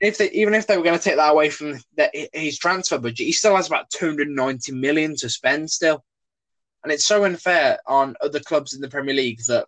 If 0.00 0.18
they 0.18 0.30
even 0.30 0.54
if 0.54 0.66
they 0.66 0.76
were 0.76 0.82
going 0.82 0.98
to 0.98 1.04
take 1.04 1.16
that 1.16 1.30
away 1.30 1.50
from 1.50 1.78
the, 1.96 2.28
his 2.32 2.58
transfer 2.58 2.98
budget, 2.98 3.26
he 3.26 3.32
still 3.32 3.54
has 3.56 3.68
about 3.68 3.90
two 3.90 4.06
hundred 4.06 4.28
ninety 4.28 4.72
million 4.72 5.14
to 5.16 5.28
spend 5.28 5.70
still, 5.70 6.04
and 6.82 6.92
it's 6.92 7.04
so 7.04 7.24
unfair 7.24 7.78
on 7.86 8.16
other 8.20 8.40
clubs 8.40 8.74
in 8.74 8.80
the 8.80 8.88
Premier 8.88 9.14
League 9.14 9.40
that 9.46 9.66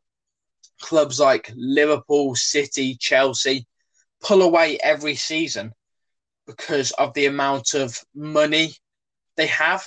clubs 0.81 1.21
like 1.21 1.53
Liverpool, 1.55 2.35
City, 2.35 2.97
Chelsea 2.97 3.67
pull 4.21 4.43
away 4.43 4.79
every 4.83 5.15
season 5.15 5.73
because 6.47 6.91
of 6.93 7.15
the 7.15 7.27
amount 7.27 7.75
of 7.75 7.97
money 8.15 8.73
they 9.37 9.47
have, 9.47 9.87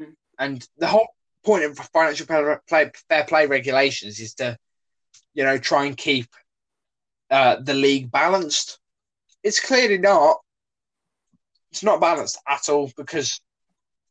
Mhm. 0.00 0.14
and 0.38 0.66
the 0.78 0.86
whole 0.86 1.13
point 1.44 1.64
of 1.64 1.76
financial 1.92 2.26
play, 2.26 2.90
fair 3.08 3.24
play 3.24 3.46
regulations 3.46 4.20
is 4.20 4.34
to, 4.34 4.56
you 5.34 5.44
know, 5.44 5.58
try 5.58 5.84
and 5.84 5.96
keep 5.96 6.26
uh, 7.30 7.56
the 7.60 7.74
league 7.74 8.10
balanced 8.10 8.78
it's 9.44 9.60
clearly 9.60 9.98
not. 9.98 10.38
It's 11.70 11.84
not 11.84 12.00
balanced 12.00 12.40
at 12.48 12.68
all 12.70 12.90
because 12.96 13.40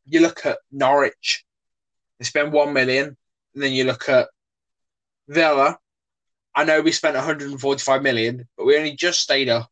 you 0.06 0.19
look 0.19 0.46
at 0.46 0.60
Norwich, 0.72 1.43
they 2.19 2.26
spend 2.26 2.54
one 2.54 2.72
million, 2.72 3.17
and 3.54 3.63
then 3.63 3.74
you 3.74 3.84
look 3.84 4.08
at 4.08 4.28
Villa. 5.28 5.80
I 6.56 6.65
know 6.65 6.82
we 6.82 6.91
spent 6.91 7.15
145 7.15 8.04
million, 8.04 8.48
but 8.56 8.65
we 8.65 8.78
only 8.78 8.96
just 8.96 9.22
stayed 9.22 9.50
up. 9.50 9.69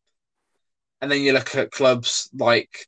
And 1.00 1.12
then 1.12 1.22
you 1.22 1.34
look 1.34 1.56
at 1.56 1.72
clubs 1.72 2.30
like 2.34 2.88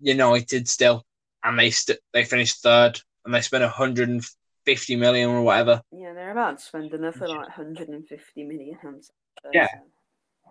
United 0.00 0.68
still, 0.68 1.04
and 1.44 1.58
they 1.58 1.70
st- 1.70 2.00
they 2.12 2.24
finished 2.24 2.62
third, 2.62 3.00
and 3.24 3.34
they 3.34 3.40
spent 3.40 3.62
150 3.62 4.96
million 4.96 5.30
or 5.30 5.42
whatever. 5.42 5.82
Yeah, 5.92 6.12
they're 6.12 6.30
about 6.30 6.58
to 6.58 6.64
spend 6.64 6.92
another 6.92 7.28
like 7.28 7.56
150 7.56 8.44
million 8.44 8.78
on 8.84 9.00
Yeah. 9.52 9.68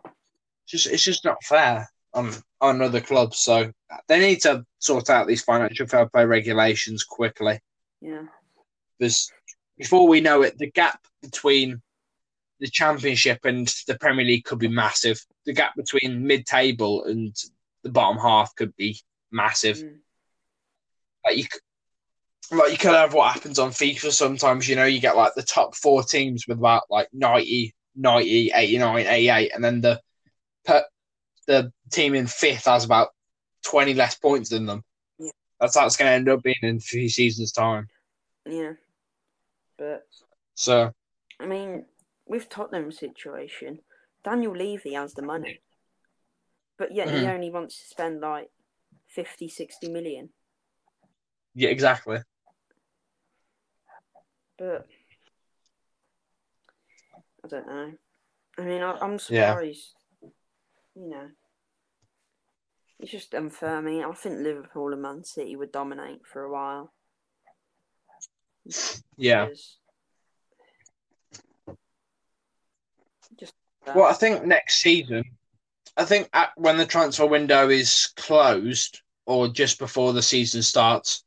It's 0.05 0.83
just 0.83 0.87
it's 0.87 1.03
just 1.03 1.25
not 1.25 1.43
fair 1.43 1.89
on 2.13 2.31
on 2.61 2.81
other 2.81 3.01
clubs. 3.01 3.39
So 3.39 3.71
they 4.07 4.19
need 4.19 4.41
to 4.41 4.65
sort 4.79 5.09
out 5.09 5.27
these 5.27 5.43
financial 5.43 5.87
fair 5.87 6.07
play 6.07 6.25
regulations 6.25 7.03
quickly. 7.03 7.59
Yeah. 8.01 8.23
Because 8.97 9.31
before 9.77 10.07
we 10.07 10.21
know 10.21 10.41
it, 10.41 10.57
the 10.57 10.71
gap 10.71 10.99
between 11.21 11.81
the 12.59 12.67
Championship 12.67 13.45
and 13.45 13.67
the 13.87 13.97
Premier 13.97 14.25
League 14.25 14.43
could 14.43 14.59
be 14.59 14.67
massive. 14.67 15.25
The 15.45 15.53
gap 15.53 15.75
between 15.75 16.27
mid-table 16.27 17.05
and 17.05 17.33
the 17.83 17.89
bottom 17.89 18.17
half 18.17 18.53
could 18.55 18.75
be 18.75 18.99
massive. 19.31 19.77
Mm. 19.77 19.95
Like 21.25 21.37
you, 21.37 21.45
like 22.51 22.71
you 22.71 22.77
could 22.77 22.91
have 22.93 23.13
what 23.13 23.33
happens 23.33 23.59
on 23.59 23.69
FIFA 23.71 24.11
sometimes. 24.11 24.67
You 24.67 24.75
know, 24.75 24.85
you 24.85 24.99
get 24.99 25.15
like 25.17 25.33
the 25.35 25.43
top 25.43 25.75
four 25.75 26.03
teams 26.03 26.47
with 26.47 26.57
about 26.57 26.83
like 26.89 27.07
90, 27.13 27.73
90, 27.95 28.51
89, 28.53 29.05
88, 29.07 29.51
and 29.53 29.63
then 29.63 29.81
the 29.81 29.99
per, 30.65 30.83
the 31.47 31.71
team 31.91 32.15
in 32.15 32.27
fifth 32.27 32.65
has 32.65 32.85
about 32.85 33.09
twenty 33.63 33.93
less 33.93 34.15
points 34.15 34.49
than 34.49 34.65
them. 34.65 34.83
Yeah. 35.19 35.31
That's 35.59 35.77
how 35.77 35.85
it's 35.85 35.97
going 35.97 36.09
to 36.09 36.13
end 36.13 36.29
up 36.29 36.41
being 36.43 36.55
in 36.61 36.77
a 36.77 36.79
few 36.79 37.09
seasons' 37.09 37.51
time. 37.51 37.87
Yeah. 38.45 38.73
But 39.77 40.07
So 40.55 40.91
I 41.39 41.45
mean, 41.45 41.85
with 42.25 42.49
Tottenham's 42.49 42.97
situation, 42.99 43.79
Daniel 44.23 44.55
Levy 44.55 44.93
has 44.93 45.13
the 45.13 45.21
money. 45.21 45.61
But 46.77 46.93
yet 46.95 47.09
he 47.09 47.15
Mhm. 47.15 47.33
only 47.33 47.49
wants 47.49 47.79
to 47.79 47.87
spend 47.87 48.21
like 48.21 48.49
50, 49.07 49.49
60 49.49 49.89
million. 49.89 50.29
yeah, 51.55 51.69
exactly. 51.69 52.19
But 54.59 54.85
I 57.43 57.47
don't 57.47 57.67
know. 57.67 57.93
I 58.57 58.61
mean, 58.61 58.81
I, 58.81 58.91
I'm 59.01 59.17
Yeah. 59.29 59.51
surprised. 59.53 59.95
You 60.95 61.09
know, 61.09 61.29
it's 62.99 63.11
just 63.11 63.33
unfair. 63.33 63.77
I 63.77 63.81
mean, 63.81 64.03
I 64.03 64.11
think 64.11 64.39
Liverpool 64.39 64.91
and 64.91 65.01
Man 65.01 65.23
City 65.23 65.55
would 65.55 65.71
dominate 65.71 66.27
for 66.27 66.43
a 66.43 66.51
while. 66.51 66.93
Yeah. 69.17 69.45
because- 69.45 69.77
Just 73.39 73.53
uh, 73.87 73.93
Well, 73.95 74.05
I 74.05 74.13
think 74.13 74.43
next 74.45 74.81
season, 74.81 75.23
I 75.95 76.03
think 76.03 76.29
at, 76.33 76.51
when 76.57 76.77
the 76.77 76.85
transfer 76.85 77.25
window 77.25 77.69
is 77.69 78.11
closed 78.17 79.01
or 79.25 79.47
just 79.47 79.79
before 79.79 80.11
the 80.11 80.21
season 80.21 80.61
starts, 80.63 81.23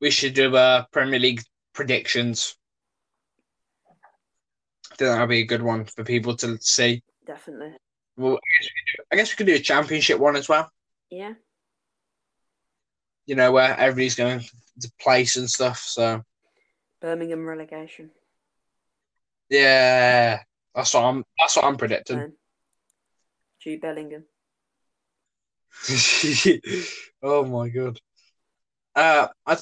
we 0.00 0.10
should 0.10 0.34
do 0.34 0.56
a 0.56 0.88
Premier 0.90 1.20
League 1.20 1.42
predictions. 1.72 2.56
I 4.92 4.96
think 4.96 5.10
that'll 5.10 5.26
be 5.26 5.40
a 5.40 5.46
good 5.46 5.62
one 5.62 5.84
for 5.84 6.04
people 6.04 6.36
to 6.36 6.58
see. 6.60 7.02
definitely. 7.26 7.72
Well, 8.16 8.34
I 8.34 8.36
guess 8.36 8.70
we 8.70 8.80
could 8.80 8.96
do, 8.96 9.04
I 9.12 9.16
guess 9.16 9.32
we 9.32 9.36
could 9.36 9.46
do 9.46 9.54
a 9.54 9.58
championship 9.58 10.18
one 10.18 10.36
as 10.36 10.48
well. 10.48 10.70
Yeah. 11.10 11.34
You 13.26 13.34
know, 13.34 13.50
where 13.52 13.76
everybody's 13.76 14.14
going 14.14 14.44
to 14.80 14.92
place 15.00 15.36
and 15.36 15.50
stuff. 15.50 15.80
So 15.80 16.22
Birmingham 17.00 17.46
relegation. 17.46 18.10
yeah, 19.50 20.42
that's 20.74 20.94
what 20.94 21.04
I'm. 21.04 21.24
That's 21.38 21.56
what 21.56 21.64
I'm 21.64 21.76
predicting. 21.76 22.18
Then. 22.18 22.32
Jude 23.60 23.80
Bellingham. 23.80 24.24
oh 27.22 27.44
my 27.44 27.68
god. 27.68 27.98
Uh, 28.94 29.28
I 29.46 29.56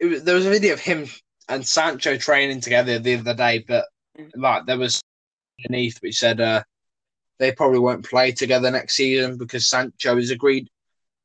it 0.00 0.06
was, 0.06 0.24
there 0.24 0.34
was 0.34 0.46
a 0.46 0.50
video 0.50 0.72
of 0.74 0.80
him 0.80 1.06
and 1.48 1.66
Sancho 1.66 2.16
training 2.16 2.60
together 2.60 2.98
the 2.98 3.16
other 3.16 3.34
day, 3.34 3.64
but. 3.66 3.86
Like 4.36 4.66
there 4.66 4.78
was 4.78 5.00
underneath 5.60 5.98
which 6.02 6.18
said 6.18 6.40
uh 6.40 6.62
they 7.38 7.52
probably 7.52 7.78
won't 7.78 8.08
play 8.08 8.32
together 8.32 8.70
next 8.70 8.94
season 8.94 9.36
because 9.36 9.68
Sancho 9.68 10.16
has 10.16 10.30
agreed. 10.30 10.68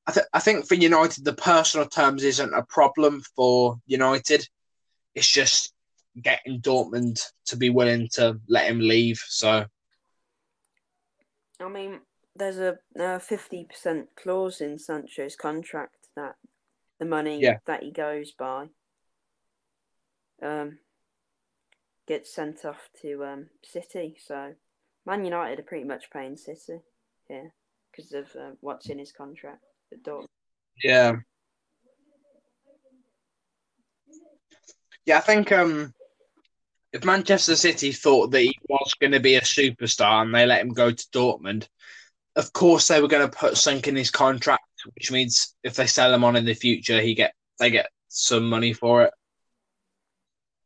I, 0.08 0.12
th- 0.12 0.25
I 0.34 0.39
think 0.39 0.67
for 0.67 0.73
United 0.73 1.23
the 1.23 1.34
personal 1.34 1.86
terms 1.88 2.23
isn't 2.23 2.54
a 2.54 2.63
problem 2.63 3.21
for 3.36 3.78
United. 3.86 4.47
It's 5.13 5.30
just 5.32 5.71
getting 6.19 6.62
Dortmund 6.62 7.21
to 7.45 7.58
be 7.58 7.69
willing 7.69 8.10
to 8.13 8.39
let 8.47 8.67
him 8.67 8.80
leave. 8.80 9.21
So 9.28 9.65
I 11.60 11.69
mean, 11.69 11.99
there's 12.36 12.58
a 12.58 13.19
fifty 13.19 13.65
percent 13.65 14.08
clause 14.15 14.62
in 14.62 14.80
Sancho's 14.80 15.36
contract 15.36 16.08
that 16.15 16.36
the 16.99 17.06
money 17.06 17.41
Yeah. 17.41 17.58
that 17.67 17.84
he 17.84 17.91
goes 17.91 18.32
by 18.32 18.69
um 20.41 20.80
gets 22.10 22.34
sent 22.34 22.65
off 22.65 22.89
to 23.02 23.24
um 23.24 23.45
City. 23.63 24.17
So 24.26 24.54
Man 25.06 25.24
United 25.24 25.60
are 25.60 25.63
pretty 25.63 25.86
much 25.86 26.10
paying 26.12 26.36
City 26.36 26.82
here 27.30 27.54
because 27.91 28.12
of 28.12 28.26
uh, 28.36 28.52
what's 28.60 28.89
in 28.89 29.00
his 29.00 29.13
contract 29.13 29.63
at 29.93 30.04
Dortmund. 30.04 30.26
Yeah. 30.84 31.13
Yeah, 35.06 35.17
I 35.17 35.22
think 35.22 35.52
um 35.52 35.93
if 36.91 37.06
Manchester 37.06 37.56
City 37.56 37.91
thought 37.91 38.32
that 38.32 38.41
he 38.41 38.58
was 38.67 38.95
going 39.00 39.12
to 39.12 39.19
be 39.19 39.36
a 39.36 39.41
superstar 39.41 40.24
and 40.24 40.34
they 40.34 40.48
let 40.48 40.62
him 40.62 40.74
go 40.74 40.89
to 40.89 41.08
Dortmund, 41.13 41.67
of 42.36 42.52
course 42.52 42.88
they 42.88 43.00
were 43.00 43.08
going 43.08 43.30
to 43.30 43.38
put 43.38 43.58
something 43.58 43.91
in 43.91 43.95
his 43.95 44.10
contract, 44.10 44.63
which 44.95 45.12
means 45.12 45.56
if 45.63 45.76
they 45.76 45.86
sell 45.86 46.12
him 46.12 46.24
on 46.24 46.36
in 46.36 46.45
the 46.45 46.56
future, 46.56 47.00
he 47.00 47.13
get 47.13 47.34
they 47.60 47.69
get 47.69 47.89
some 48.08 48.50
money 48.50 48.74
for 48.74 49.04
it. 49.04 49.13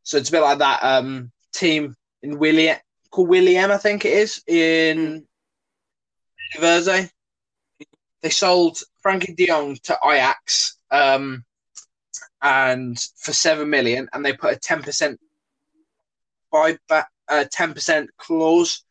So 0.03 0.17
it's 0.17 0.29
a 0.29 0.31
bit 0.31 0.41
like 0.41 0.59
that 0.59 0.79
um 0.81 1.32
team 1.53 1.95
in 2.21 2.39
William 2.39 2.77
called 3.13 3.29
William, 3.29 3.71
I 3.71 3.77
think 3.77 4.05
it 4.05 4.13
is 4.13 4.41
in 4.47 5.25
Verze. 6.57 7.09
They 8.21 8.29
sold 8.29 8.79
Frenkie 9.05 9.35
De 9.35 9.47
Jong 9.47 9.77
to 9.83 9.97
Ajax 10.03 10.77
um, 10.91 11.45
and 12.41 12.97
for 13.17 13.33
seven 13.33 13.69
million, 13.69 14.09
and 14.13 14.25
they 14.25 14.33
put 14.33 14.53
a 14.53 14.59
ten 14.59 14.81
percent 14.81 15.19
buyback, 16.51 17.05
uh, 17.27 17.45
ten 17.51 17.73
percent 17.73 18.09
clause, 18.17 18.83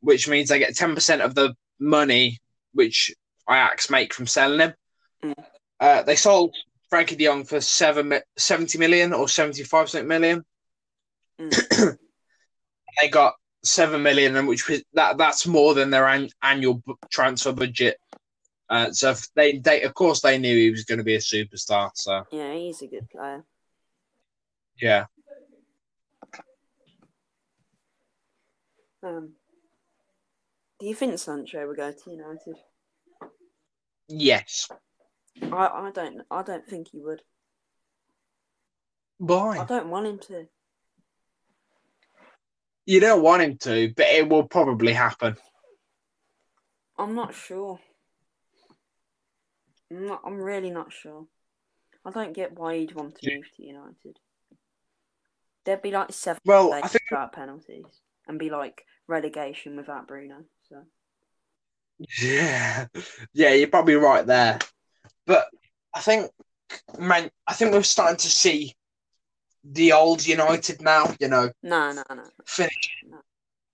which 0.00 0.26
means 0.26 0.48
they 0.48 0.58
get 0.58 0.76
ten 0.76 0.94
percent 0.94 1.20
of 1.20 1.34
the 1.34 1.54
money 1.78 2.38
which 2.72 3.12
Ajax 3.48 3.90
make 3.90 4.14
from 4.14 4.26
selling 4.26 4.60
him. 4.60 4.74
Mm. 5.22 5.44
Uh, 5.80 6.02
they 6.02 6.16
sold 6.16 6.54
Frenkie 6.90 7.18
De 7.18 7.26
Jong 7.26 7.44
for 7.44 7.60
seven 7.60 8.08
mi- 8.08 8.20
70 8.36 8.78
million 8.78 9.12
or 9.12 9.28
seventy 9.28 9.64
five 9.64 9.92
million. 10.06 10.44
Mm. 11.40 11.96
They 13.00 13.08
got 13.08 13.34
seven 13.62 14.02
million, 14.02 14.36
and 14.36 14.46
which 14.48 14.68
was 14.68 14.82
that 14.94 15.16
that's 15.18 15.46
more 15.46 15.74
than 15.74 15.90
their 15.90 16.06
an, 16.06 16.28
annual 16.42 16.82
transfer 17.10 17.52
budget 17.52 17.96
Uh, 18.68 18.92
so 18.92 19.14
they, 19.34 19.58
they, 19.58 19.82
of 19.82 19.94
course, 19.94 20.20
they 20.20 20.38
knew 20.38 20.56
he 20.56 20.70
was 20.70 20.84
going 20.84 20.98
to 20.98 21.04
be 21.04 21.16
a 21.16 21.18
superstar. 21.18 21.90
So 21.94 22.22
Yeah, 22.30 22.54
he's 22.54 22.82
a 22.82 22.86
good 22.86 23.08
player. 23.10 23.44
yeah, 24.80 25.06
Um, 29.02 29.32
do 30.78 30.86
you 30.86 30.94
think 30.94 31.18
Sancho 31.18 31.66
will 31.66 31.74
go 31.74 31.90
to 31.90 32.10
United? 32.10 32.56
yes. 34.08 34.68
I, 35.42 35.66
I 35.86 35.90
don't. 35.94 36.22
I 36.30 36.42
don't 36.42 36.66
think 36.66 36.88
he 36.92 37.00
would. 37.00 37.22
Why? 39.18 39.58
I 39.58 39.64
don't 39.64 39.88
want 39.88 40.06
him 40.06 40.18
to. 40.28 40.48
You 42.86 43.00
don't 43.00 43.22
want 43.22 43.42
him 43.42 43.58
to, 43.58 43.92
but 43.96 44.06
it 44.06 44.28
will 44.28 44.44
probably 44.44 44.92
happen. 44.92 45.36
I'm 46.98 47.14
not 47.14 47.34
sure. 47.34 47.78
I'm 49.90 50.06
not. 50.06 50.22
I'm 50.24 50.40
really 50.40 50.70
not 50.70 50.92
sure. 50.92 51.26
I 52.04 52.10
don't 52.10 52.32
get 52.32 52.58
why 52.58 52.78
he'd 52.78 52.94
want 52.94 53.16
to 53.16 53.34
move 53.34 53.44
to 53.56 53.62
United. 53.62 54.18
There'd 55.64 55.82
be 55.82 55.90
like 55.90 56.12
seven 56.12 56.40
Well, 56.44 56.72
I 56.72 56.88
think 56.88 57.02
without 57.10 57.32
penalties, 57.32 57.84
and 58.26 58.38
be 58.38 58.50
like 58.50 58.82
relegation 59.06 59.76
without 59.76 60.08
Bruno. 60.08 60.44
So 60.68 60.82
Yeah, 62.20 62.86
yeah, 63.34 63.52
you're 63.52 63.68
probably 63.68 63.94
right 63.94 64.26
there. 64.26 64.58
But 65.26 65.46
I 65.94 66.00
think, 66.00 66.30
man, 66.98 67.30
I 67.46 67.54
think 67.54 67.72
we're 67.72 67.82
starting 67.82 68.16
to 68.16 68.28
see 68.28 68.74
the 69.64 69.92
old 69.92 70.26
United 70.26 70.80
now. 70.80 71.14
You 71.20 71.28
know, 71.28 71.50
no, 71.62 71.92
no, 71.92 72.02
no. 72.14 72.22
finish. 72.46 72.90
No. 73.08 73.18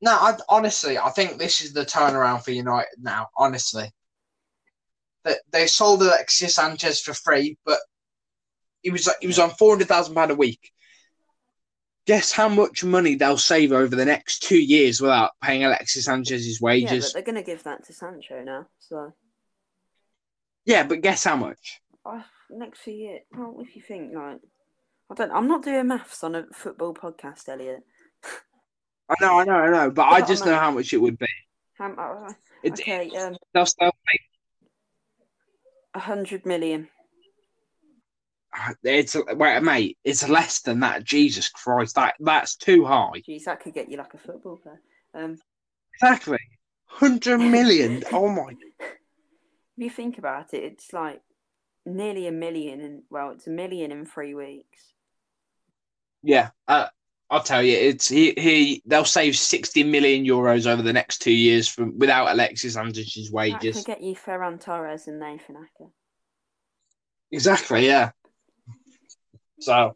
No, 0.02 0.10
I, 0.12 0.36
honestly, 0.48 0.98
I 0.98 1.10
think 1.10 1.38
this 1.38 1.62
is 1.62 1.72
the 1.72 1.84
turnaround 1.86 2.44
for 2.44 2.50
United 2.50 2.98
now. 2.98 3.28
Honestly, 3.36 3.90
that 5.24 5.38
they 5.50 5.66
sold 5.66 6.02
Alexis 6.02 6.54
Sanchez 6.54 7.00
for 7.00 7.14
free, 7.14 7.56
but 7.64 7.78
he 8.82 8.90
was 8.90 9.08
he 9.20 9.26
was 9.26 9.38
on 9.38 9.50
four 9.50 9.70
hundred 9.70 9.88
thousand 9.88 10.14
pound 10.14 10.30
a 10.30 10.34
week. 10.34 10.70
Guess 12.06 12.30
how 12.30 12.48
much 12.48 12.84
money 12.84 13.16
they'll 13.16 13.36
save 13.36 13.72
over 13.72 13.96
the 13.96 14.04
next 14.04 14.44
two 14.44 14.60
years 14.60 15.00
without 15.00 15.32
paying 15.42 15.64
Alexis 15.64 16.04
Sanchez's 16.04 16.60
wages? 16.60 16.90
Yeah, 16.92 16.98
but 17.00 17.12
they're 17.14 17.34
gonna 17.34 17.42
give 17.42 17.64
that 17.64 17.84
to 17.86 17.92
Sancho 17.92 18.44
now. 18.44 18.66
So 18.78 19.12
Yeah, 20.64 20.84
but 20.84 21.00
guess 21.00 21.24
how 21.24 21.36
much? 21.36 21.80
oh, 22.04 22.22
next 22.50 22.80
few 22.80 22.94
years. 22.94 23.22
Well, 23.36 23.56
if 23.60 23.74
you 23.74 23.82
think 23.82 24.14
like, 24.14 24.38
I 25.10 25.14
don't. 25.14 25.30
I'm 25.32 25.48
not 25.48 25.62
doing 25.62 25.86
maths 25.86 26.24
on 26.24 26.34
a 26.34 26.46
football 26.52 26.94
podcast, 26.94 27.48
Elliot. 27.48 27.84
I 29.08 29.14
know, 29.20 29.38
I 29.38 29.44
know, 29.44 29.54
I 29.54 29.70
know, 29.70 29.90
but 29.90 30.06
I 30.06 30.20
just 30.20 30.44
know. 30.44 30.52
know 30.52 30.58
how 30.58 30.72
much 30.72 30.92
it 30.92 31.00
would 31.00 31.18
be. 31.18 31.26
How, 31.74 31.92
uh, 31.92 32.32
It, 32.64 32.72
okay, 32.72 33.08
um, 33.10 33.36
they'll 33.54 33.66
still 33.66 33.92
pay. 33.92 34.20
a 35.94 36.00
hundred 36.00 36.44
million. 36.44 36.88
It's 38.82 39.14
wait, 39.14 39.62
mate. 39.62 39.98
It's 40.02 40.28
less 40.28 40.62
than 40.62 40.80
that. 40.80 41.04
Jesus 41.04 41.48
Christ, 41.50 41.94
that 41.96 42.14
that's 42.18 42.56
too 42.56 42.84
high. 42.84 43.22
Jeez, 43.28 43.44
that 43.44 43.60
could 43.60 43.74
get 43.74 43.90
you 43.90 43.98
like 43.98 44.14
a 44.14 44.18
football 44.18 44.56
player. 44.56 44.80
Um, 45.14 45.38
Exactly, 45.94 46.38
hundred 46.86 47.38
million. 47.38 48.02
oh 48.12 48.28
my. 48.28 48.54
if 48.80 48.88
you 49.76 49.90
think 49.90 50.18
about 50.18 50.52
it, 50.52 50.64
it's 50.64 50.92
like 50.92 51.20
nearly 51.84 52.26
a 52.26 52.32
million, 52.32 52.80
and 52.80 53.02
well, 53.08 53.30
it's 53.30 53.46
a 53.46 53.50
million 53.50 53.92
in 53.92 54.04
three 54.04 54.34
weeks. 54.34 54.94
Yeah, 56.22 56.50
uh, 56.66 56.86
I'll 57.30 57.42
tell 57.42 57.62
you, 57.62 57.76
it's 57.76 58.08
he, 58.08 58.32
he. 58.36 58.82
They'll 58.86 59.04
save 59.04 59.36
sixty 59.36 59.82
million 59.84 60.24
euros 60.24 60.66
over 60.66 60.82
the 60.82 60.92
next 60.92 61.18
two 61.18 61.32
years 61.32 61.68
from 61.68 61.98
without 61.98 62.30
Alexis 62.30 62.74
Sanchez's 62.74 63.30
That 63.30 63.34
wages. 63.34 63.76
could 63.76 63.84
get 63.86 64.02
you 64.02 64.14
Ferran 64.14 64.60
Torres 64.60 65.08
and 65.08 65.18
Nathan 65.20 65.56
Aké. 65.56 65.90
Exactly, 67.32 67.86
yeah. 67.86 68.10
So 69.60 69.94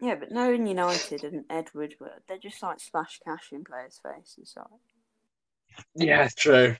Yeah, 0.00 0.16
but 0.16 0.32
knowing 0.32 0.66
United 0.66 1.22
and 1.24 1.44
Edward, 1.48 1.94
they're 2.28 2.38
just 2.38 2.62
like 2.62 2.80
splash 2.80 3.20
cash 3.24 3.50
in 3.52 3.64
players' 3.64 4.00
faces. 4.02 4.54
Like, 4.56 4.66
yeah, 5.94 6.28
true. 6.36 6.76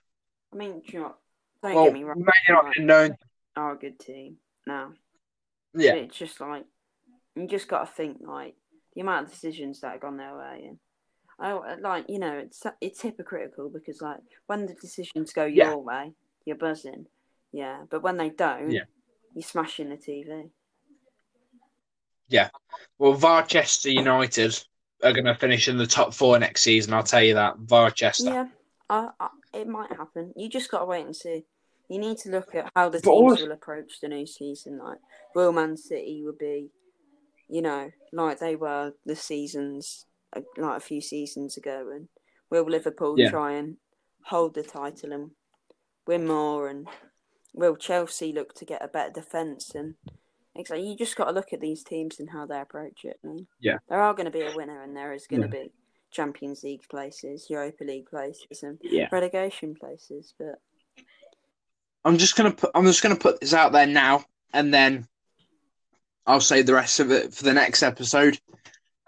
I 0.53 0.57
mean, 0.57 0.83
do 0.87 0.93
you 0.93 1.01
know, 1.01 1.15
don't 1.63 1.75
Well, 1.75 1.85
get 1.85 1.95
me 1.95 2.03
wrong, 2.05 2.19
Man 2.19 2.33
United 2.49 2.83
known. 2.85 3.17
are 3.57 3.73
a 3.73 3.79
good 3.79 3.99
team 3.99 4.37
now. 4.67 4.93
Yeah, 5.75 5.93
But 5.93 6.03
it's 6.03 6.19
just 6.19 6.41
like 6.41 6.65
you 7.37 7.47
just 7.47 7.69
got 7.69 7.81
to 7.81 7.93
think 7.93 8.19
like 8.21 8.55
the 8.95 9.01
amount 9.01 9.27
of 9.27 9.33
decisions 9.33 9.81
that 9.81 9.93
have 9.93 10.01
gone 10.01 10.17
their 10.17 10.37
way, 10.37 10.65
and 10.69 10.79
I 11.39 11.77
like 11.77 12.07
you 12.09 12.19
know 12.19 12.33
it's 12.39 12.63
it's 12.81 13.03
hypocritical 13.03 13.69
because 13.71 14.01
like 14.01 14.21
when 14.47 14.67
the 14.67 14.75
decisions 14.75 15.33
go 15.33 15.45
Yeah. 15.45 15.71
your 15.71 15.79
way, 15.83 16.13
you're 16.45 16.57
buzzing, 16.57 17.07
yeah, 17.53 17.85
but 17.91 18.03
when 18.03 18.17
they 18.17 18.31
don't, 18.31 18.71
Yeah. 18.71 18.85
you're 19.35 19.43
smashing 19.43 19.89
the 19.91 19.97
TV. 19.97 20.51
Yeah, 22.29 22.49
well, 22.99 23.15
Varchester 23.15 23.93
United 23.93 24.59
are 25.03 25.13
going 25.13 25.27
to 25.27 25.35
finish 25.35 25.69
in 25.69 25.77
the 25.77 25.87
top 25.87 26.15
four 26.15 26.39
next 26.39 26.63
season. 26.63 26.95
I'll 26.95 27.03
tell 27.03 27.23
you 27.23 27.35
that. 27.35 27.59
Varchester. 27.59 28.25
Yeah, 28.25 28.47
I, 28.89 29.11
I, 29.21 29.29
it 29.53 29.69
might 29.69 29.91
happen. 29.93 30.33
You 30.35 30.49
just 30.49 30.71
got 30.71 30.79
to 30.81 30.85
wait 30.87 31.05
and 31.05 31.15
see. 31.15 31.45
You 31.91 31.99
need 31.99 32.17
to 32.19 32.31
look 32.31 32.55
at 32.55 32.73
how 32.75 32.89
the 32.89 32.99
But 33.05 33.11
teams 33.11 33.33
also- 33.33 33.45
will 33.45 33.53
approach 33.53 34.01
the 34.01 34.09
new 34.09 34.27
season. 34.27 34.79
Like, 34.79 34.99
will 35.35 35.53
Man 35.53 35.77
City 35.77 36.23
will 36.25 36.33
be, 36.39 36.71
you 37.49 37.63
know, 37.63 37.91
like 38.13 38.39
they 38.39 38.57
were 38.57 38.93
the 39.05 39.17
seasons, 39.17 40.07
uh, 40.37 40.41
like 40.57 40.79
a 40.79 40.81
few 40.81 41.01
seasons 41.01 41.57
ago, 41.57 41.91
and 41.95 42.09
will 42.51 42.65
Liverpool 42.65 43.17
Yeah. 43.19 43.31
try 43.31 43.53
and 43.53 43.77
hold 44.27 44.55
the 44.55 44.63
title 44.63 45.13
and 45.13 45.31
win 46.07 46.27
more, 46.27 46.69
and 46.69 46.89
will 47.53 47.77
Chelsea 47.77 48.33
look 48.33 48.55
to 48.55 48.65
get 48.65 48.85
a 48.85 48.89
better 48.89 49.13
defence? 49.13 49.75
And 49.75 49.95
exactly, 50.55 50.89
you 50.89 50.97
just 50.97 51.17
got 51.17 51.27
to 51.27 51.33
look 51.33 51.53
at 51.53 51.61
these 51.61 51.85
teams 51.85 52.19
and 52.21 52.31
how 52.31 52.47
they 52.47 52.61
approach 52.61 53.05
it. 53.05 53.19
Mean, 53.23 53.47
Yeah. 53.61 53.79
there 53.89 54.01
are 54.01 54.15
going 54.15 54.27
to 54.27 54.31
be 54.31 54.43
a 54.43 54.57
winner, 54.57 54.83
and 54.83 54.97
there 54.97 55.13
is 55.13 55.27
going 55.27 55.43
to 55.43 55.49
Yeah. 55.49 55.65
be 55.65 55.73
Champions 56.11 56.63
League 56.63 56.89
places, 56.89 57.51
Europa 57.51 57.85
League 57.85 58.09
places, 58.09 58.63
and 58.63 58.79
Yeah. 58.83 59.09
relegation 59.11 59.75
places. 59.75 60.33
But 60.39 60.61
I'm 62.05 62.19
just 62.19 62.37
gonna 62.37 62.53
put. 62.53 62.71
I'm 62.75 62.85
just 62.85 63.03
gonna 63.03 63.17
put 63.17 63.41
this 63.41 63.55
out 63.55 63.73
there 63.73 63.87
now, 63.87 64.25
and 64.53 64.73
then 64.73 65.09
I'll 66.27 66.41
say 66.41 66.63
the 66.63 66.75
rest 66.75 67.01
of 67.01 67.11
it 67.11 67.35
for 67.35 67.45
the 67.45 67.53
next 67.53 67.83
episode. 67.83 68.39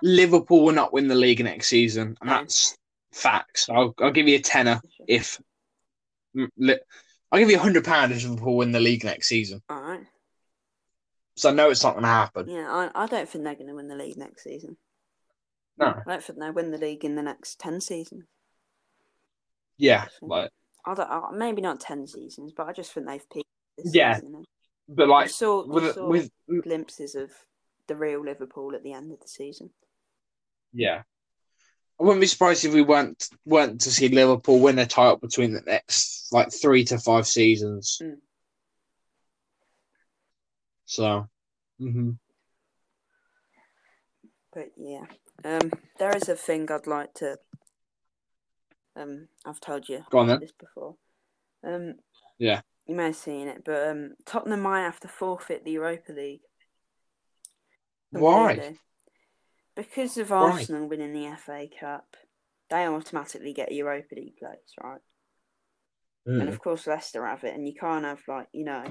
Liverpool 0.03 0.65
will 0.65 0.73
not 0.75 0.93
win 0.93 1.09
the 1.09 1.15
league 1.15 1.43
next 1.43 1.69
season, 1.69 2.17
and 2.21 2.31
that's 2.31 2.77
facts. 3.13 3.69
I'll, 3.71 3.95
I'll 4.01 4.13
give 4.13 4.29
you 4.29 4.37
a 4.37 4.41
tenner 4.43 4.81
if 5.09 5.41
I'll 6.37 7.39
give 7.39 7.51
you 7.51 7.57
a 7.57 7.61
hundred 7.61 7.85
pound 7.85 8.13
if 8.13 8.23
Liverpool 8.23 8.57
win 8.59 8.73
the 8.73 8.81
league 8.81 9.05
next 9.05 9.29
season. 9.29 9.63
all 9.71 9.81
right, 9.81 10.05
So 11.37 11.49
I 11.49 11.53
know 11.53 11.71
it's 11.71 11.83
not 11.83 11.93
going 11.95 12.03
to 12.03 12.09
happen. 12.09 12.49
yeah, 12.49 12.69
I, 12.95 13.05
I 13.05 13.07
don't 13.07 13.27
think 13.29 13.45
they're 13.45 13.55
going 13.55 13.69
to 13.69 13.75
win 13.75 13.89
the 13.89 13.97
league 13.97 14.19
next 14.19 14.45
season. 14.45 14.77
No, 15.79 15.87
I 15.87 16.03
don't 16.07 16.23
think 16.23 16.39
they'll 16.39 16.53
win 16.53 16.71
the 16.71 16.79
league 16.79 17.05
in 17.05 17.15
the 17.17 17.23
next 17.23 17.59
ten 17.59 17.81
seasons. 17.81 18.25
yeah, 19.79 20.07
like, 20.21 20.51
I 20.87 20.95
don't, 20.95 21.39
maybe 21.39 21.63
not 21.63 21.81
ten 21.81 22.07
seasons, 22.07 22.53
but 22.55 22.67
I 22.69 22.73
just 22.73 22.93
think 22.93 23.07
they've 23.07 23.31
peaked. 23.31 23.49
This 23.79 23.95
Yeah. 23.95 24.15
season. 24.17 24.45
But 24.89 25.05
you 25.05 25.11
like 25.11 25.31
saw, 25.31 25.65
you 25.65 25.71
with 25.71 25.95
saw 25.95 26.09
with 26.09 26.31
glimpses 26.63 27.15
of 27.15 27.31
the 27.89 27.97
real 27.97 28.25
Liverpool 28.25 28.75
at 28.75 28.83
the 28.83 28.93
end 28.93 29.13
of 29.13 29.21
the 29.21 29.29
season. 29.29 29.71
yeah, 30.73 31.03
I 32.01 32.03
wouldn't 32.03 32.21
be 32.21 32.27
surprised 32.27 32.65
if 32.65 32.75
we 32.75 32.83
weren't 32.83 33.29
weren't 33.45 33.81
to 33.83 33.91
see 33.91 34.09
Liverpool 34.09 34.61
win 34.61 34.79
a 34.79 34.87
title 34.87 35.17
between 35.17 35.53
the 35.53 35.63
next 35.63 36.33
like 36.33 36.53
three 36.53 36.85
to 36.85 36.99
five 36.99 37.27
seasons. 37.27 37.99
Mm. 38.03 38.17
So, 40.87 41.29
hmm 41.79 42.13
But 44.53 44.71
yeah, 44.77 45.05
um, 45.45 45.71
there 45.99 46.17
is 46.17 46.29
a 46.29 46.37
thing 46.37 46.71
I'd 46.71 46.87
like 46.87 47.13
to. 47.15 47.39
Um, 48.95 49.29
I've 49.45 49.61
told 49.61 49.89
you 49.89 50.05
go 50.11 50.19
on 50.19 50.29
then. 50.29 50.41
this 50.41 50.53
before. 50.53 50.97
Um, 51.65 51.97
Yeah. 52.39 52.63
You 52.87 52.95
may 52.95 53.07
have 53.07 53.17
seen 53.17 53.49
it, 53.49 53.63
but 53.65 53.89
um, 53.89 54.15
Tottenham 54.25 54.61
might 54.61 54.83
have 54.83 55.01
to 55.01 55.09
forfeit 55.09 55.65
the 55.65 55.73
Europa 55.73 56.13
League. 56.13 56.41
Why? 58.13 58.77
Because 59.75 60.17
of 60.17 60.31
Why? 60.31 60.37
Arsenal 60.37 60.89
winning 60.89 61.13
the 61.13 61.37
FA 61.37 61.67
Cup, 61.79 62.17
they 62.71 62.87
automatically 62.87 63.53
get 63.53 63.73
Europa 63.73 64.15
League 64.15 64.37
place, 64.37 64.75
right? 64.83 65.01
And 66.27 66.43
Mm. 66.43 66.49
of 66.49 66.61
course, 66.61 66.87
Leicester 66.87 67.25
have 67.25 67.45
it, 67.45 67.55
and 67.55 67.67
you 67.67 67.75
can't 67.75 68.05
have 68.05 68.21
like 68.27 68.49
you 68.53 68.65
know 68.65 68.85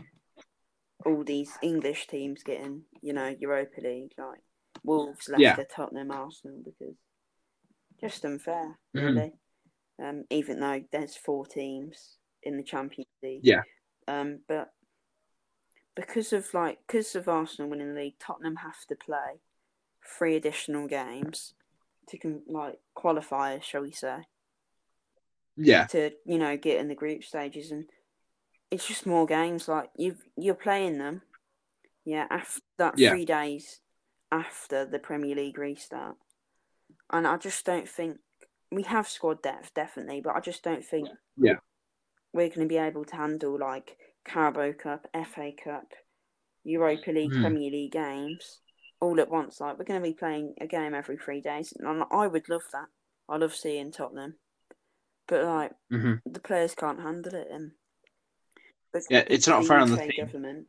all 1.05 1.23
these 1.23 1.51
English 1.61 2.07
teams 2.07 2.43
getting 2.43 2.83
you 3.01 3.13
know 3.13 3.35
Europa 3.39 3.81
League 3.81 4.13
like 4.17 4.39
Wolves, 4.83 5.27
Leicester, 5.27 5.41
Yeah. 5.41 5.63
Tottenham, 5.75 6.11
Arsenal 6.11 6.61
because 6.63 6.95
just 7.99 8.23
unfair, 8.25 8.77
Mhm. 8.95 9.15
really. 9.15 9.33
Um, 9.99 10.25
even 10.29 10.59
though 10.59 10.83
there's 10.91 11.15
four 11.15 11.45
teams 11.45 12.17
in 12.43 12.57
the 12.57 12.63
Champions 12.63 13.07
League, 13.23 13.41
Yeah. 13.43 13.63
Um, 14.07 14.39
but 14.47 14.71
because 15.95 16.33
of 16.33 16.53
like 16.53 16.79
because 16.85 17.15
of 17.15 17.27
Arsenal 17.27 17.69
winning 17.69 17.93
the 17.93 17.99
league, 17.99 18.19
Tottenham 18.19 18.57
have 18.57 18.85
to 18.89 18.95
play 18.95 19.41
three 20.17 20.35
additional 20.35 20.87
games 20.87 21.53
to 22.09 22.41
like 22.47 22.79
qualify, 22.93 23.59
shall 23.59 23.81
we 23.81 23.91
say? 23.91 24.27
Yeah, 25.57 25.85
to 25.87 26.11
you 26.25 26.37
know 26.37 26.57
get 26.57 26.79
in 26.79 26.89
the 26.89 26.95
group 26.95 27.23
stages 27.23 27.71
and 27.71 27.85
it's 28.71 28.87
just 28.87 29.05
more 29.05 29.25
games. 29.25 29.67
Like 29.67 29.89
you 29.97 30.17
you're 30.37 30.53
playing 30.53 30.97
them, 30.97 31.21
yeah, 32.03 32.27
after 32.29 32.61
that 32.77 32.97
Yeah. 32.97 33.11
three 33.11 33.25
days 33.25 33.79
after 34.31 34.85
the 34.85 34.99
Premier 34.99 35.35
League 35.35 35.57
restart, 35.57 36.17
and 37.09 37.25
I 37.25 37.37
just 37.37 37.65
don't 37.65 37.87
think 37.87 38.17
we 38.69 38.83
have 38.83 39.07
squad 39.07 39.41
depth 39.41 39.73
definitely, 39.73 40.19
but 40.21 40.35
I 40.35 40.41
just 40.41 40.61
don't 40.61 40.83
think 40.83 41.07
Yeah. 41.37 41.55
We're 42.35 42.49
going 42.49 42.67
to 42.67 42.73
be 42.73 42.77
able 42.77 43.05
to 43.05 43.15
handle 43.15 43.57
like 43.57 43.97
Carabao 44.25 44.73
Cup, 44.73 45.07
FA 45.13 45.51
Cup, 45.63 45.93
Europa 46.65 47.09
League, 47.11 47.31
Mhm. 47.31 47.41
Premier 47.41 47.71
League 47.71 47.93
games 47.93 48.59
all 48.99 49.19
at 49.21 49.29
once. 49.31 49.61
Like 49.61 49.79
we're 49.79 49.85
going 49.85 50.01
to 50.01 50.07
be 50.07 50.13
playing 50.13 50.53
a 50.59 50.67
game 50.67 50.93
every 50.93 51.15
three 51.17 51.39
days, 51.39 51.71
and 51.77 52.03
I 52.11 52.27
would 52.27 52.49
love 52.49 52.63
that. 52.73 52.87
I 53.29 53.37
love 53.37 53.55
seeing 53.55 53.91
Tottenham, 53.91 54.35
but 55.27 55.45
like 55.45 55.71
hmm 55.89 56.15
the 56.25 56.41
players 56.41 56.75
can't 56.75 57.01
handle 57.01 57.35
it, 57.35 57.47
and 57.49 57.71
Yeah, 59.09 59.23
it's 59.27 59.47
not 59.47 59.65
fair 59.65 59.79
on 59.79 59.89
the 59.91 59.97
team. 59.97 60.25
government. 60.25 60.67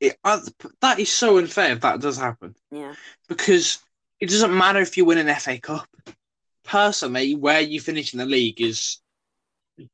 It, 0.00 0.18
I, 0.24 0.40
that 0.80 0.98
is 0.98 1.10
so 1.10 1.38
unfair 1.38 1.72
if 1.72 1.80
that 1.80 2.00
does 2.00 2.18
happen 2.18 2.54
Yeah, 2.70 2.94
because 3.28 3.78
it 4.20 4.28
doesn't 4.28 4.56
matter 4.56 4.80
if 4.80 4.96
you 4.96 5.04
win 5.04 5.18
an 5.18 5.28
FA 5.28 5.58
Cup. 5.58 5.88
Personally, 6.66 7.34
where 7.34 7.60
you 7.60 7.80
finish 7.80 8.12
in 8.12 8.18
the 8.18 8.26
league 8.26 8.60
is 8.60 8.98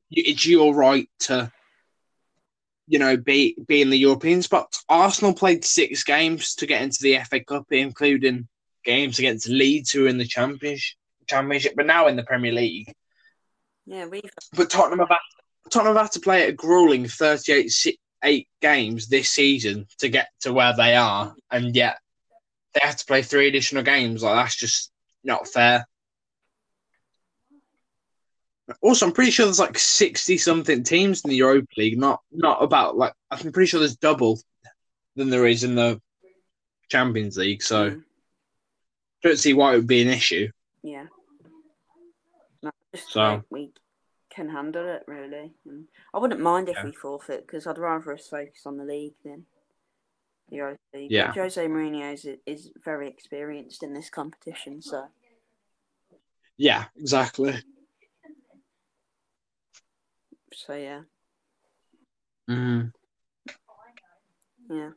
it's 0.09 0.45
your 0.45 0.73
right 0.73 1.09
to, 1.19 1.51
you 2.87 2.99
know, 2.99 3.17
be 3.17 3.55
be 3.67 3.81
in 3.81 3.89
the 3.89 3.97
Europeans. 3.97 4.47
But 4.47 4.77
Arsenal 4.89 5.33
played 5.33 5.65
six 5.65 6.03
games 6.03 6.55
to 6.55 6.65
get 6.65 6.81
into 6.81 7.01
the 7.01 7.19
FA 7.19 7.43
Cup, 7.43 7.67
including 7.71 8.47
games 8.83 9.19
against 9.19 9.47
Leeds, 9.47 9.91
who 9.91 10.05
are 10.05 10.09
in 10.09 10.17
the 10.17 10.25
championship, 10.25 10.97
championship, 11.27 11.73
but 11.75 11.85
now 11.85 12.07
in 12.07 12.15
the 12.15 12.23
Premier 12.23 12.51
League. 12.51 12.93
yeah, 13.85 14.05
we've 14.05 14.23
But 14.53 14.69
Tottenham 14.69 14.99
have 14.99 15.09
had, 15.09 15.17
Tottenham 15.69 15.95
have 15.95 16.05
had 16.05 16.11
to 16.13 16.19
play 16.19 16.47
a 16.47 16.51
grueling 16.51 17.07
38 17.07 17.97
eight 18.23 18.47
games 18.61 19.07
this 19.07 19.29
season 19.29 19.85
to 19.99 20.09
get 20.09 20.29
to 20.41 20.53
where 20.53 20.73
they 20.75 20.95
are, 20.95 21.35
and 21.51 21.75
yet 21.75 21.97
they 22.73 22.81
have 22.83 22.95
to 22.95 23.05
play 23.05 23.21
three 23.21 23.47
additional 23.47 23.83
games. 23.83 24.23
Like 24.23 24.35
that's 24.35 24.55
just 24.55 24.91
not 25.23 25.47
fair. 25.47 25.87
Also, 28.81 29.05
I'm 29.05 29.11
pretty 29.13 29.31
sure 29.31 29.45
there's 29.45 29.59
like 29.59 29.77
60 29.77 30.37
something 30.37 30.83
teams 30.83 31.21
in 31.23 31.29
the 31.29 31.35
Europa 31.37 31.67
League. 31.77 31.97
Not 31.97 32.21
not 32.31 32.61
about 32.63 32.97
like 32.97 33.13
I'm 33.31 33.51
pretty 33.51 33.67
sure 33.67 33.79
there's 33.79 33.95
double 33.97 34.39
than 35.15 35.29
there 35.29 35.45
is 35.47 35.63
in 35.63 35.75
the 35.75 36.01
Champions 36.89 37.37
League. 37.37 37.61
So 37.63 37.91
Mm, 37.91 38.03
don't 39.23 39.39
see 39.39 39.53
why 39.53 39.73
it 39.73 39.77
would 39.77 39.87
be 39.87 40.01
an 40.01 40.07
issue. 40.09 40.49
yeah. 40.83 41.05
No, 42.61 42.71
So- 42.95 43.43
we 43.49 43.71
can 44.29 44.49
handle 44.49 44.87
it 44.87 45.03
really. 45.07 45.53
And 45.65 45.87
I 46.13 46.17
wouldn't 46.19 46.41
mind 46.41 46.69
if 46.69 46.75
Yeah. 46.77 46.85
we 46.85 46.91
forfeit 46.93 47.45
because 47.45 47.67
I'd 47.67 47.77
rather 47.77 48.13
us 48.13 48.27
focus 48.27 48.65
on 48.65 48.77
the 48.77 48.83
league 48.85 49.13
than 49.23 49.45
the 50.49 50.55
Europa 50.57 50.79
League. 50.93 51.11
Yeah. 51.11 51.27
But 51.27 51.35
Jose 51.35 51.67
Mourinho 51.67 52.13
is, 52.13 52.25
is 52.45 52.71
very 52.83 53.07
experienced 53.07 53.83
in 53.83 53.93
this 53.93 54.09
competition, 54.09 54.81
so 54.81 55.07
Yeah, 56.57 56.85
exactly. 56.95 57.61
So 60.55 60.73
yeah, 60.73 61.01
Mm. 62.49 62.91
yeah. 64.69 64.89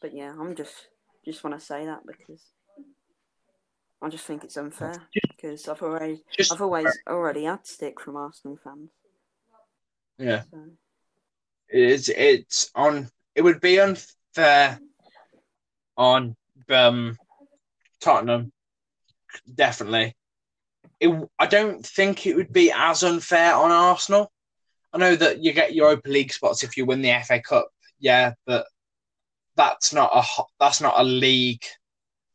But 0.00 0.14
yeah, 0.14 0.32
I'm 0.38 0.54
just 0.54 0.74
just 1.24 1.42
want 1.42 1.58
to 1.58 1.64
say 1.64 1.86
that 1.86 2.06
because 2.06 2.42
I 4.02 4.08
just 4.10 4.24
think 4.24 4.44
it's 4.44 4.56
unfair 4.56 4.92
because 5.30 5.66
I've 5.68 5.82
already 5.82 6.22
Just 6.36 6.52
I've 6.52 6.60
always 6.60 6.98
already 7.08 7.44
had 7.44 7.66
stick 7.66 8.00
from 8.00 8.16
Arsenal 8.16 8.58
fans. 8.62 8.90
yeah. 10.18 10.42
So 10.50 10.58
it's 11.68 12.08
it's 12.10 12.70
on 12.74 13.08
it 13.34 13.42
would 13.42 13.60
be 13.60 13.80
unfair 13.80 14.78
on 15.96 16.36
um 16.68 17.16
Tottenham 18.00 18.52
definitely 19.52 20.14
it, 21.00 21.28
I 21.38 21.46
don't 21.46 21.84
think 21.84 22.26
it 22.26 22.36
would 22.36 22.52
be 22.52 22.72
as 22.72 23.02
unfair 23.02 23.54
on 23.54 23.70
Arsenal. 23.70 24.32
I 24.92 24.98
know 24.98 25.16
that 25.16 25.42
you 25.42 25.52
get 25.52 25.74
Europa 25.74 26.08
League 26.08 26.32
spots 26.32 26.62
if 26.62 26.76
you 26.76 26.86
win 26.86 27.02
the 27.02 27.20
FA 27.26 27.40
Cup 27.40 27.68
yeah 28.00 28.34
but 28.44 28.66
that's 29.56 29.92
not 29.92 30.10
a 30.14 30.42
that's 30.58 30.80
not 30.80 30.94
a 30.98 31.04
league 31.04 31.64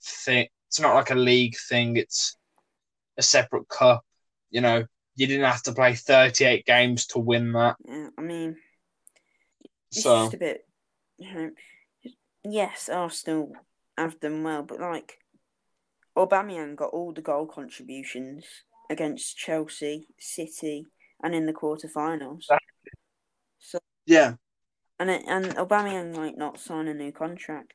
thing. 0.01 0.47
It's 0.67 0.79
not 0.79 0.95
like 0.95 1.11
a 1.11 1.15
league 1.15 1.55
thing. 1.67 1.97
It's 1.97 2.37
a 3.17 3.21
separate 3.21 3.67
cup 3.67 4.03
you 4.49 4.61
know. 4.61 4.85
You 5.15 5.27
didn't 5.27 5.51
have 5.51 5.63
to 5.63 5.73
play 5.73 5.95
38 5.95 6.65
games 6.65 7.07
to 7.07 7.19
win 7.19 7.51
that. 7.51 7.75
Yeah, 7.85 8.07
I 8.17 8.21
mean 8.21 8.55
it's 9.91 10.03
so 10.03 10.23
just 10.23 10.35
a 10.35 10.37
bit. 10.37 10.65
You 11.17 11.33
know, 11.33 11.51
yes, 12.45 12.87
Arsenal 12.87 13.51
have 13.97 14.19
done 14.21 14.43
well, 14.43 14.63
but 14.63 14.79
like 14.79 15.19
Aubameyang 16.19 16.75
got 16.75 16.91
all 16.91 17.13
the 17.13 17.21
goal 17.21 17.45
contributions 17.47 18.45
against 18.89 19.37
Chelsea, 19.37 20.07
City, 20.19 20.85
and 21.23 21.33
in 21.33 21.45
the 21.45 21.53
quarterfinals. 21.53 22.43
So 23.59 23.79
yeah 24.05 24.33
and 24.99 25.09
it, 25.09 25.23
and 25.27 25.45
Aubameyang 25.55 26.15
might 26.15 26.37
not 26.37 26.59
sign 26.59 26.87
a 26.87 26.93
new 26.93 27.11
contract. 27.11 27.73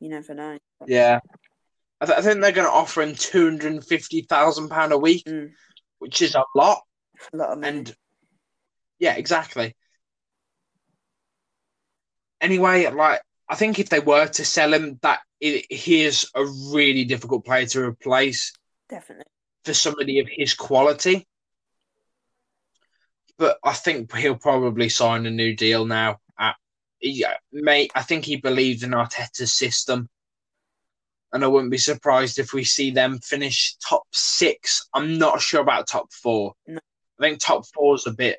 You 0.00 0.08
never 0.10 0.32
know. 0.32 0.58
Yeah, 0.86 1.18
I, 2.00 2.06
th- 2.06 2.18
I 2.18 2.22
think 2.22 2.40
they're 2.40 2.52
going 2.52 2.68
to 2.68 2.72
offer 2.72 3.02
him 3.02 3.16
two 3.16 3.44
hundred 3.44 3.72
and 3.72 3.84
fifty 3.84 4.22
thousand 4.22 4.68
pound 4.68 4.92
a 4.92 4.98
week, 4.98 5.24
Mm, 5.26 5.50
which 5.98 6.22
is 6.22 6.36
a 6.36 6.44
lot. 6.54 6.82
a 7.32 7.36
lot 7.36 7.50
of 7.50 7.58
money. 7.58 7.78
And 7.78 7.96
yeah, 9.00 9.14
exactly. 9.16 9.74
Anyway, 12.40 12.88
like 12.90 13.20
I 13.48 13.56
think 13.56 13.80
if 13.80 13.88
they 13.88 13.98
were 14.00 14.28
to 14.28 14.44
sell 14.44 14.72
him, 14.72 15.00
that 15.02 15.18
it, 15.40 15.66
he 15.70 16.04
is 16.04 16.30
a 16.34 16.44
really 16.44 17.04
difficult 17.04 17.44
player 17.44 17.66
to 17.66 17.84
replace 17.84 18.52
Definitely. 18.88 19.26
for 19.64 19.74
somebody 19.74 20.18
of 20.20 20.28
his 20.30 20.54
quality. 20.54 21.26
But 23.38 23.58
I 23.62 23.72
think 23.72 24.14
he'll 24.16 24.36
probably 24.36 24.88
sign 24.88 25.26
a 25.26 25.30
new 25.30 25.54
deal 25.54 25.84
now. 25.84 26.18
At, 26.38 26.56
he, 26.98 27.24
uh, 27.24 27.34
mate, 27.52 27.92
I 27.94 28.02
think 28.02 28.24
he 28.24 28.36
believes 28.36 28.82
in 28.82 28.90
Arteta's 28.90 29.52
system. 29.52 30.08
And 31.32 31.44
I 31.44 31.46
wouldn't 31.46 31.70
be 31.70 31.78
surprised 31.78 32.38
if 32.38 32.52
we 32.52 32.64
see 32.64 32.90
them 32.90 33.18
finish 33.18 33.76
top 33.86 34.04
six. 34.12 34.88
I'm 34.94 35.18
not 35.18 35.40
sure 35.40 35.60
about 35.60 35.86
top 35.86 36.12
four. 36.12 36.54
No. 36.66 36.80
I 37.20 37.22
think 37.22 37.38
top 37.38 37.64
four 37.74 37.96
is 37.96 38.06
a 38.06 38.12
bit, 38.12 38.38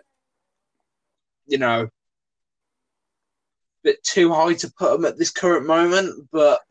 you 1.45 1.59
know, 1.59 1.87
bit 3.83 4.03
too 4.03 4.33
high 4.33 4.53
to 4.55 4.73
put 4.77 4.91
them 4.93 5.05
at 5.05 5.17
this 5.17 5.31
current 5.31 5.67
moment. 5.67 6.29
But 6.31 6.61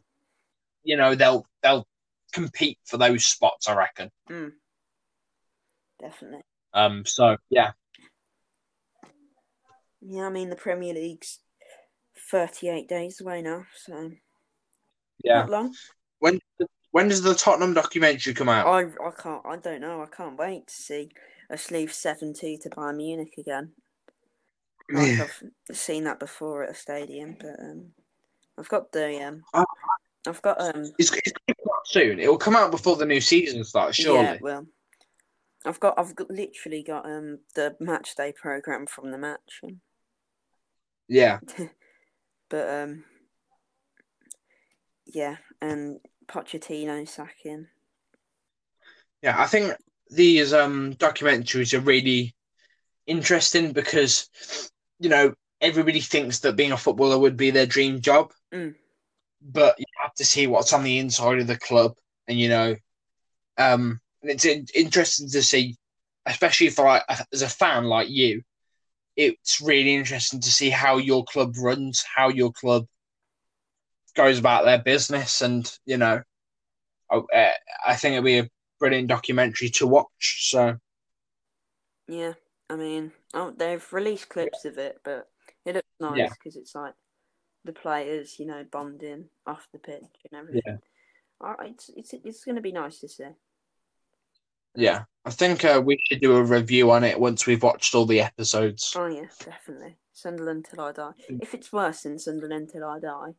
you 0.84 0.96
know, 0.96 1.14
they'll 1.14 1.46
they'll 1.62 1.86
compete 2.32 2.78
for 2.84 2.96
those 2.96 3.24
spots. 3.26 3.68
I 3.68 3.74
reckon. 3.74 4.10
Mm, 4.30 4.52
definitely. 6.00 6.42
Um. 6.74 7.04
So 7.06 7.36
yeah, 7.50 7.72
Yeah, 10.00 10.26
I 10.26 10.30
mean 10.30 10.50
the 10.50 10.56
Premier 10.56 10.94
League's 10.94 11.40
thirty-eight 12.30 12.88
days 12.88 13.20
away 13.20 13.42
now, 13.42 13.64
so 13.74 14.10
yeah. 15.24 15.40
not 15.40 15.50
long. 15.50 15.74
When 16.18 16.40
when 16.90 17.08
does 17.08 17.22
the 17.22 17.34
Tottenham 17.34 17.74
documentary 17.74 18.34
come 18.34 18.48
out? 18.48 18.66
I 18.66 18.80
I 18.82 19.10
can't. 19.10 19.44
I 19.46 19.56
don't 19.56 19.80
know. 19.80 20.02
I 20.02 20.06
can't 20.06 20.38
wait 20.38 20.66
to 20.68 20.74
see 20.74 21.10
us 21.50 21.70
leave 21.70 21.92
seven 21.92 22.34
two 22.34 22.58
to 22.62 22.70
Bayern 22.70 22.96
Munich 22.96 23.34
again. 23.38 23.72
Like 24.90 25.18
Yeah. 25.18 25.26
I've 25.70 25.76
seen 25.76 26.04
that 26.04 26.18
before 26.18 26.64
at 26.64 26.70
a 26.70 26.74
stadium, 26.74 27.36
but 27.38 27.58
um, 27.60 27.92
I've 28.58 28.68
got 28.68 28.92
the 28.92 29.22
um, 29.22 29.42
Oh. 29.54 29.64
I've 30.28 30.42
got 30.42 30.60
um, 30.60 30.84
It's, 30.98 31.12
it's 31.12 31.32
come 31.46 31.72
out 31.74 31.86
soon. 31.86 32.20
It 32.20 32.28
will 32.28 32.38
come 32.38 32.56
out 32.56 32.70
before 32.70 32.96
the 32.96 33.06
new 33.06 33.20
season 33.20 33.64
starts, 33.64 33.96
surely. 33.96 34.22
yeah, 34.22 34.38
well, 34.40 34.66
I've 35.64 35.80
got 35.80 35.98
I've 35.98 36.14
got, 36.14 36.30
literally 36.30 36.82
got 36.82 37.06
um 37.06 37.38
the 37.54 37.76
match 37.80 38.14
day 38.14 38.32
program 38.32 38.86
from 38.86 39.10
the 39.10 39.18
match, 39.18 39.60
and, 39.62 39.80
Yeah. 41.08 41.40
but 42.50 42.68
um, 42.68 43.04
yeah, 45.06 45.36
and 45.62 45.98
Pochettino 46.26 47.08
sacking. 47.08 47.66
Yeah, 49.22 49.40
I 49.40 49.46
think 49.46 49.72
these 50.10 50.52
um 50.52 50.94
documentaries 50.94 51.74
are 51.74 51.80
really 51.80 52.34
interesting 53.06 53.72
because 53.72 54.28
you 55.00 55.08
know 55.08 55.32
everybody 55.60 56.00
thinks 56.00 56.40
that 56.40 56.56
being 56.56 56.72
a 56.72 56.76
footballer 56.76 57.18
would 57.18 57.36
be 57.36 57.50
their 57.50 57.66
dream 57.66 58.00
job, 58.00 58.32
Mm. 58.52 58.74
But 59.40 59.74
you 59.78 59.86
have 60.02 60.14
to 60.14 60.24
see 60.24 60.46
what's 60.46 60.72
on 60.72 60.82
the 60.82 60.98
inside 60.98 61.38
of 61.38 61.46
the 61.46 61.58
club, 61.58 61.94
and 62.26 62.38
you 62.38 62.48
know, 62.48 62.76
um, 63.56 64.00
and 64.22 64.30
it's 64.30 64.44
in- 64.44 64.66
interesting 64.74 65.28
to 65.30 65.42
see, 65.42 65.76
especially 66.26 66.70
for 66.70 66.84
like 66.84 67.02
as 67.32 67.42
a 67.42 67.48
fan 67.48 67.84
like 67.84 68.08
you, 68.08 68.42
it's 69.16 69.60
really 69.60 69.94
interesting 69.94 70.40
to 70.40 70.50
see 70.50 70.70
how 70.70 70.96
your 70.96 71.24
club 71.24 71.54
runs, 71.58 72.04
how 72.16 72.28
your 72.28 72.52
club 72.52 72.86
goes 74.14 74.38
about 74.38 74.64
their 74.64 74.78
business, 74.78 75.42
and 75.42 75.70
you 75.86 75.96
know, 75.96 76.22
I, 77.10 77.52
I 77.86 77.96
think 77.96 78.14
it'll 78.14 78.24
be 78.24 78.38
a 78.38 78.48
brilliant 78.78 79.08
documentary 79.08 79.70
to 79.70 79.86
watch. 79.86 80.48
So 80.50 80.76
Yeah, 82.08 82.34
I 82.70 82.76
mean, 82.76 83.12
oh, 83.34 83.52
they've 83.56 83.92
released 83.92 84.28
clips 84.28 84.64
of 84.64 84.78
it, 84.78 84.98
but 85.04 85.28
it 85.64 85.74
looks 85.74 85.88
nice 86.00 86.18
Yeah. 86.18 86.28
because 86.30 86.56
it's 86.56 86.74
like 86.74 86.94
the 87.68 87.72
players, 87.74 88.38
you 88.38 88.46
know, 88.46 88.64
bonding 88.72 89.26
off 89.46 89.68
the 89.74 89.78
pitch 89.78 90.02
and 90.32 90.40
everything. 90.40 90.62
Yeah. 90.66 91.54
It's 91.66 91.90
it's 91.94 92.14
it's 92.24 92.44
going 92.44 92.56
to 92.56 92.62
be 92.62 92.72
nice 92.72 92.98
to 93.00 93.08
see. 93.08 93.28
Yeah, 94.74 95.04
I 95.24 95.30
think 95.30 95.64
uh, 95.64 95.82
we 95.84 95.98
should 96.04 96.22
do 96.22 96.36
a 96.36 96.42
review 96.42 96.90
on 96.90 97.04
it 97.04 97.20
once 97.20 97.46
we've 97.46 97.62
watched 97.62 97.94
all 97.94 98.06
the 98.06 98.22
episodes. 98.22 98.94
Oh 98.96 99.06
yeah, 99.06 99.26
definitely. 99.44 99.98
Sunderland 100.14 100.66
till 100.68 100.80
I 100.80 100.92
die. 100.92 101.12
Mm. 101.30 101.42
If 101.42 101.52
it's 101.54 101.70
worse 101.72 102.02
than 102.02 102.18
Sunderland 102.18 102.70
till 102.72 102.84
I 102.84 102.98
die, 103.00 103.34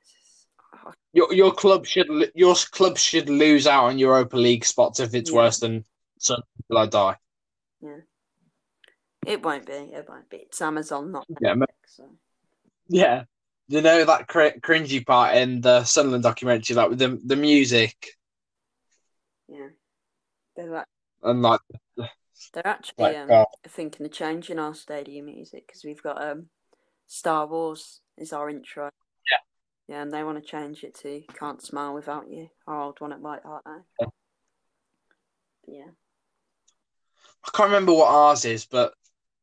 just- 0.00 0.48
oh, 0.86 0.92
Your 1.12 1.32
your 1.34 1.52
club 1.52 1.84
should 1.86 2.08
your 2.34 2.54
club 2.70 2.96
should 2.96 3.28
lose 3.28 3.66
out 3.66 3.84
on 3.84 3.98
Europa 3.98 4.38
League 4.38 4.64
spots 4.64 5.00
if 5.00 5.14
it's 5.14 5.30
Yeah. 5.30 5.36
worse 5.36 5.58
than 5.60 5.84
Sun 6.18 6.40
till 6.66 6.78
I 6.78 6.86
die. 6.86 7.16
Yeah, 7.82 8.00
it 9.26 9.42
won't 9.42 9.66
be. 9.66 9.72
It 9.72 10.06
won't 10.08 10.30
be. 10.30 10.38
It's 10.38 10.62
Amazon, 10.62 11.12
not 11.12 11.26
Yeah, 11.42 11.54
So. 11.86 12.08
Yeah, 12.92 13.22
you 13.68 13.82
know 13.82 14.04
that 14.04 14.26
cr- 14.26 14.58
cringy 14.60 15.06
part 15.06 15.36
in 15.36 15.60
the 15.60 15.84
Sunderland 15.84 16.24
documentary, 16.24 16.74
like 16.74 16.90
with 16.90 16.98
the 16.98 17.20
the 17.24 17.36
music 17.36 18.16
Yeah, 19.48 19.68
they're 20.56 20.70
like, 20.70 20.86
and 21.22 21.40
like 21.40 21.60
they're 22.52 22.66
actually 22.66 22.94
like 22.98 23.16
um, 23.16 23.30
uh, 23.30 23.44
thinking 23.68 24.06
of 24.06 24.12
changing 24.12 24.58
our 24.58 24.74
stadium 24.74 25.26
music 25.26 25.68
because 25.68 25.84
we've 25.84 26.02
got 26.02 26.20
um, 26.20 26.46
Star 27.06 27.46
Wars 27.46 28.00
is 28.18 28.32
our 28.32 28.50
intro. 28.50 28.90
Yeah. 29.30 29.38
Yeah, 29.94 30.02
and 30.02 30.12
they 30.12 30.24
want 30.24 30.42
to 30.42 30.50
change 30.50 30.82
it 30.82 30.96
to 31.02 31.22
"Can't 31.38 31.62
Smile 31.62 31.94
Without 31.94 32.28
You," 32.28 32.48
our 32.66 32.80
old 32.80 33.00
one 33.00 33.12
at 33.12 33.20
White 33.20 33.44
Hart 33.44 33.62
now. 33.64 33.84
Yeah. 34.00 34.06
Yeah, 35.68 35.90
I 37.44 37.50
can't 37.54 37.68
remember 37.68 37.92
what 37.92 38.12
ours 38.12 38.44
is, 38.44 38.66
but 38.66 38.94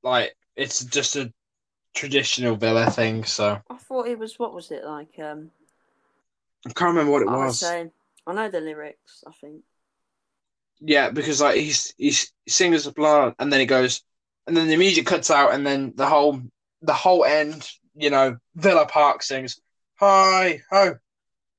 like 0.04 0.36
it's 0.56 0.84
just 0.84 1.16
a 1.16 1.32
traditional 1.98 2.56
Villa 2.56 2.90
thing. 2.92 3.24
So 3.24 3.60
I 3.70 3.76
thought 3.78 4.08
it 4.08 4.20
was 4.20 4.38
what 4.38 4.54
was 4.54 4.72
it 4.72 4.84
like? 4.86 5.18
Um, 5.20 5.52
I 6.66 6.74
can't 6.74 6.90
remember 6.90 7.12
what 7.12 7.24
it 7.24 7.28
I 7.28 7.38
was 7.38 7.48
was. 7.48 7.60
saying, 7.60 7.92
I 8.26 8.34
know 8.34 8.50
the 8.50 8.62
lyrics. 8.62 9.24
I 9.28 9.32
think. 9.32 9.64
Yeah, 10.80 11.10
because 11.10 11.42
like 11.42 11.56
he's 11.58 11.94
he's 11.98 12.32
he 12.46 12.52
sings 12.52 12.86
a 12.86 12.92
blah, 12.92 13.34
and 13.40 13.52
then 13.52 13.60
he 13.60 13.66
goes, 13.66 14.04
and 14.46 14.56
then 14.56 14.68
the 14.68 14.78
music 14.78 15.08
cuts 15.08 15.32
out, 15.32 15.54
and 15.54 15.66
then 15.66 15.94
the 15.96 16.06
whole 16.06 16.40
the 16.84 16.94
whole 16.94 17.26
end, 17.26 17.68
you 17.96 18.12
know, 18.12 18.38
Villa 18.56 18.86
Park 18.86 19.24
sings, 19.24 19.60
"Hi 19.96 20.62
ho, 20.70 20.98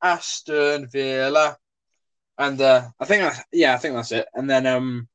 Aston 0.03 0.87
Villa," 0.87 1.59
and 2.39 2.61
uh, 2.61 2.89
I 3.01 3.05
think 3.07 3.25
I, 3.25 3.43
yeah, 3.53 3.75
I 3.75 3.79
think 3.79 3.97
that's 3.97 4.13
it. 4.13 4.29
And 4.35 4.49
then 4.49 4.67
um, 4.69 5.09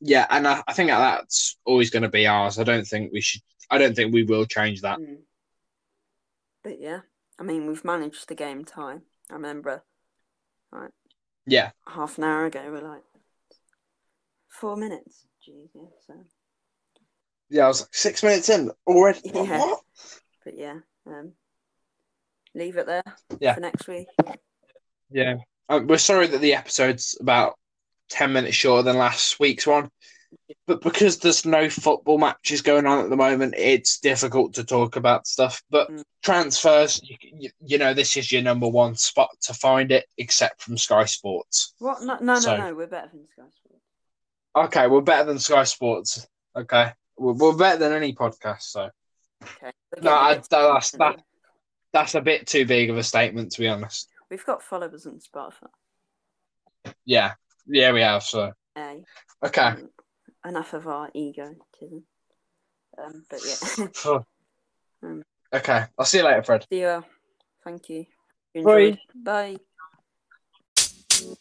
yeah, 0.00 0.26
and 0.30 0.46
I, 0.46 0.62
I 0.68 0.72
think 0.72 0.90
that's 0.90 1.56
always 1.64 1.90
going 1.90 2.04
to 2.04 2.08
be 2.08 2.28
ours. 2.28 2.60
I 2.60 2.64
don't 2.64 2.86
think 2.86 3.12
we 3.12 3.20
should. 3.20 3.42
I 3.70 3.78
don't 3.78 3.94
think 3.94 4.12
we 4.12 4.22
will 4.22 4.46
change 4.46 4.82
that. 4.82 4.98
Mm. 4.98 5.18
But 6.62 6.80
yeah, 6.80 7.00
I 7.38 7.42
mean, 7.42 7.66
we've 7.66 7.84
managed 7.84 8.28
the 8.28 8.34
game 8.34 8.64
time. 8.64 9.02
I 9.30 9.34
remember 9.34 9.82
right? 10.72 10.90
Yeah, 11.46 11.70
half 11.86 12.18
an 12.18 12.24
hour 12.24 12.46
ago, 12.46 12.62
we're 12.70 12.80
like 12.88 13.02
four 14.48 14.76
minutes. 14.76 15.26
Jeez, 15.46 15.68
yeah. 15.74 15.82
So, 16.06 16.14
yeah. 17.50 17.64
I 17.64 17.68
was 17.68 17.82
like 17.82 17.94
six 17.94 18.22
minutes 18.22 18.48
in 18.48 18.70
already. 18.86 19.20
Yeah. 19.34 19.58
What? 19.58 19.80
but 20.44 20.56
yeah, 20.56 20.78
um, 21.06 21.32
leave 22.54 22.76
it 22.76 22.86
there 22.86 23.02
Yeah. 23.40 23.54
for 23.54 23.60
next 23.60 23.86
week. 23.86 24.08
Yeah, 25.10 25.36
um, 25.68 25.86
we're 25.86 25.98
sorry 25.98 26.26
that 26.26 26.40
the 26.40 26.54
episode's 26.54 27.16
about 27.20 27.54
ten 28.08 28.32
minutes 28.32 28.56
shorter 28.56 28.82
than 28.82 28.98
last 28.98 29.38
week's 29.38 29.66
one, 29.66 29.90
but 30.66 30.80
because 30.80 31.18
there's 31.18 31.44
no 31.44 31.68
football 31.70 32.18
matches 32.18 32.62
going 32.62 32.86
on 32.86 33.04
at 33.04 33.10
the 33.10 33.16
moment, 33.16 33.54
it's 33.56 33.98
difficult 34.00 34.54
to 34.54 34.64
talk 34.64 34.96
about 34.96 35.26
stuff. 35.26 35.62
But 35.70 35.90
Mm. 35.90 36.02
transfers, 36.22 37.00
you, 37.02 37.50
you, 37.60 37.78
know, 37.78 37.94
this 37.94 38.16
is 38.16 38.30
your 38.32 38.42
number 38.42 38.68
one 38.68 38.94
spot 38.96 39.30
to 39.42 39.54
find 39.54 39.92
it, 39.92 40.06
except 40.18 40.62
from 40.62 40.76
Sky 40.78 41.04
Sports. 41.04 41.74
What? 41.78 42.02
No, 42.02 42.18
no, 42.20 42.38
So- 42.40 42.56
no, 42.56 42.68
no. 42.68 42.74
We're 42.74 42.86
better 42.86 43.10
than 43.12 43.26
Sky 43.28 43.44
Sports. 43.54 43.82
Okay, 44.56 44.86
we're 44.86 45.00
better 45.02 45.24
than 45.24 45.38
Sky 45.38 45.64
Sports. 45.64 46.26
Okay, 46.56 46.92
we're, 47.16 47.32
we're 47.34 47.56
better 47.56 47.78
than 47.78 47.92
any 47.92 48.14
podcast. 48.14 48.62
So 48.62 48.90
Okay. 49.42 49.72
No, 50.00 50.12
I, 50.14 50.34
that's 50.50 50.90
that, 50.92 51.20
that's 51.92 52.14
a 52.14 52.20
bit 52.20 52.46
too 52.46 52.64
big 52.66 52.90
of 52.90 52.96
a 52.96 53.02
statement, 53.02 53.52
to 53.52 53.60
be 53.60 53.68
honest. 53.68 54.08
We've 54.30 54.44
got 54.44 54.62
followers 54.62 55.06
on 55.06 55.20
Spotify. 55.20 55.68
Yeah, 57.04 57.34
yeah, 57.66 57.92
we 57.92 58.00
have. 58.00 58.22
So 58.22 58.52
okay. 59.44 59.62
Um, 59.62 59.90
enough 60.46 60.72
of 60.74 60.86
our 60.86 61.10
egotism. 61.14 62.04
Um, 62.98 63.24
but 63.28 63.40
yeah. 63.44 63.86
Um, 65.02 65.22
Okay, 65.52 65.84
I'll 65.98 66.06
see 66.06 66.18
you 66.18 66.24
later, 66.24 66.42
Fred. 66.42 66.66
See 66.72 66.80
you. 66.80 67.04
Thank 67.62 67.88
you. 67.90 68.06
You 68.54 68.62
Bye. 68.62 68.78
enjoyed. 68.78 68.98
Bye. 69.14 69.56
You 71.20 71.36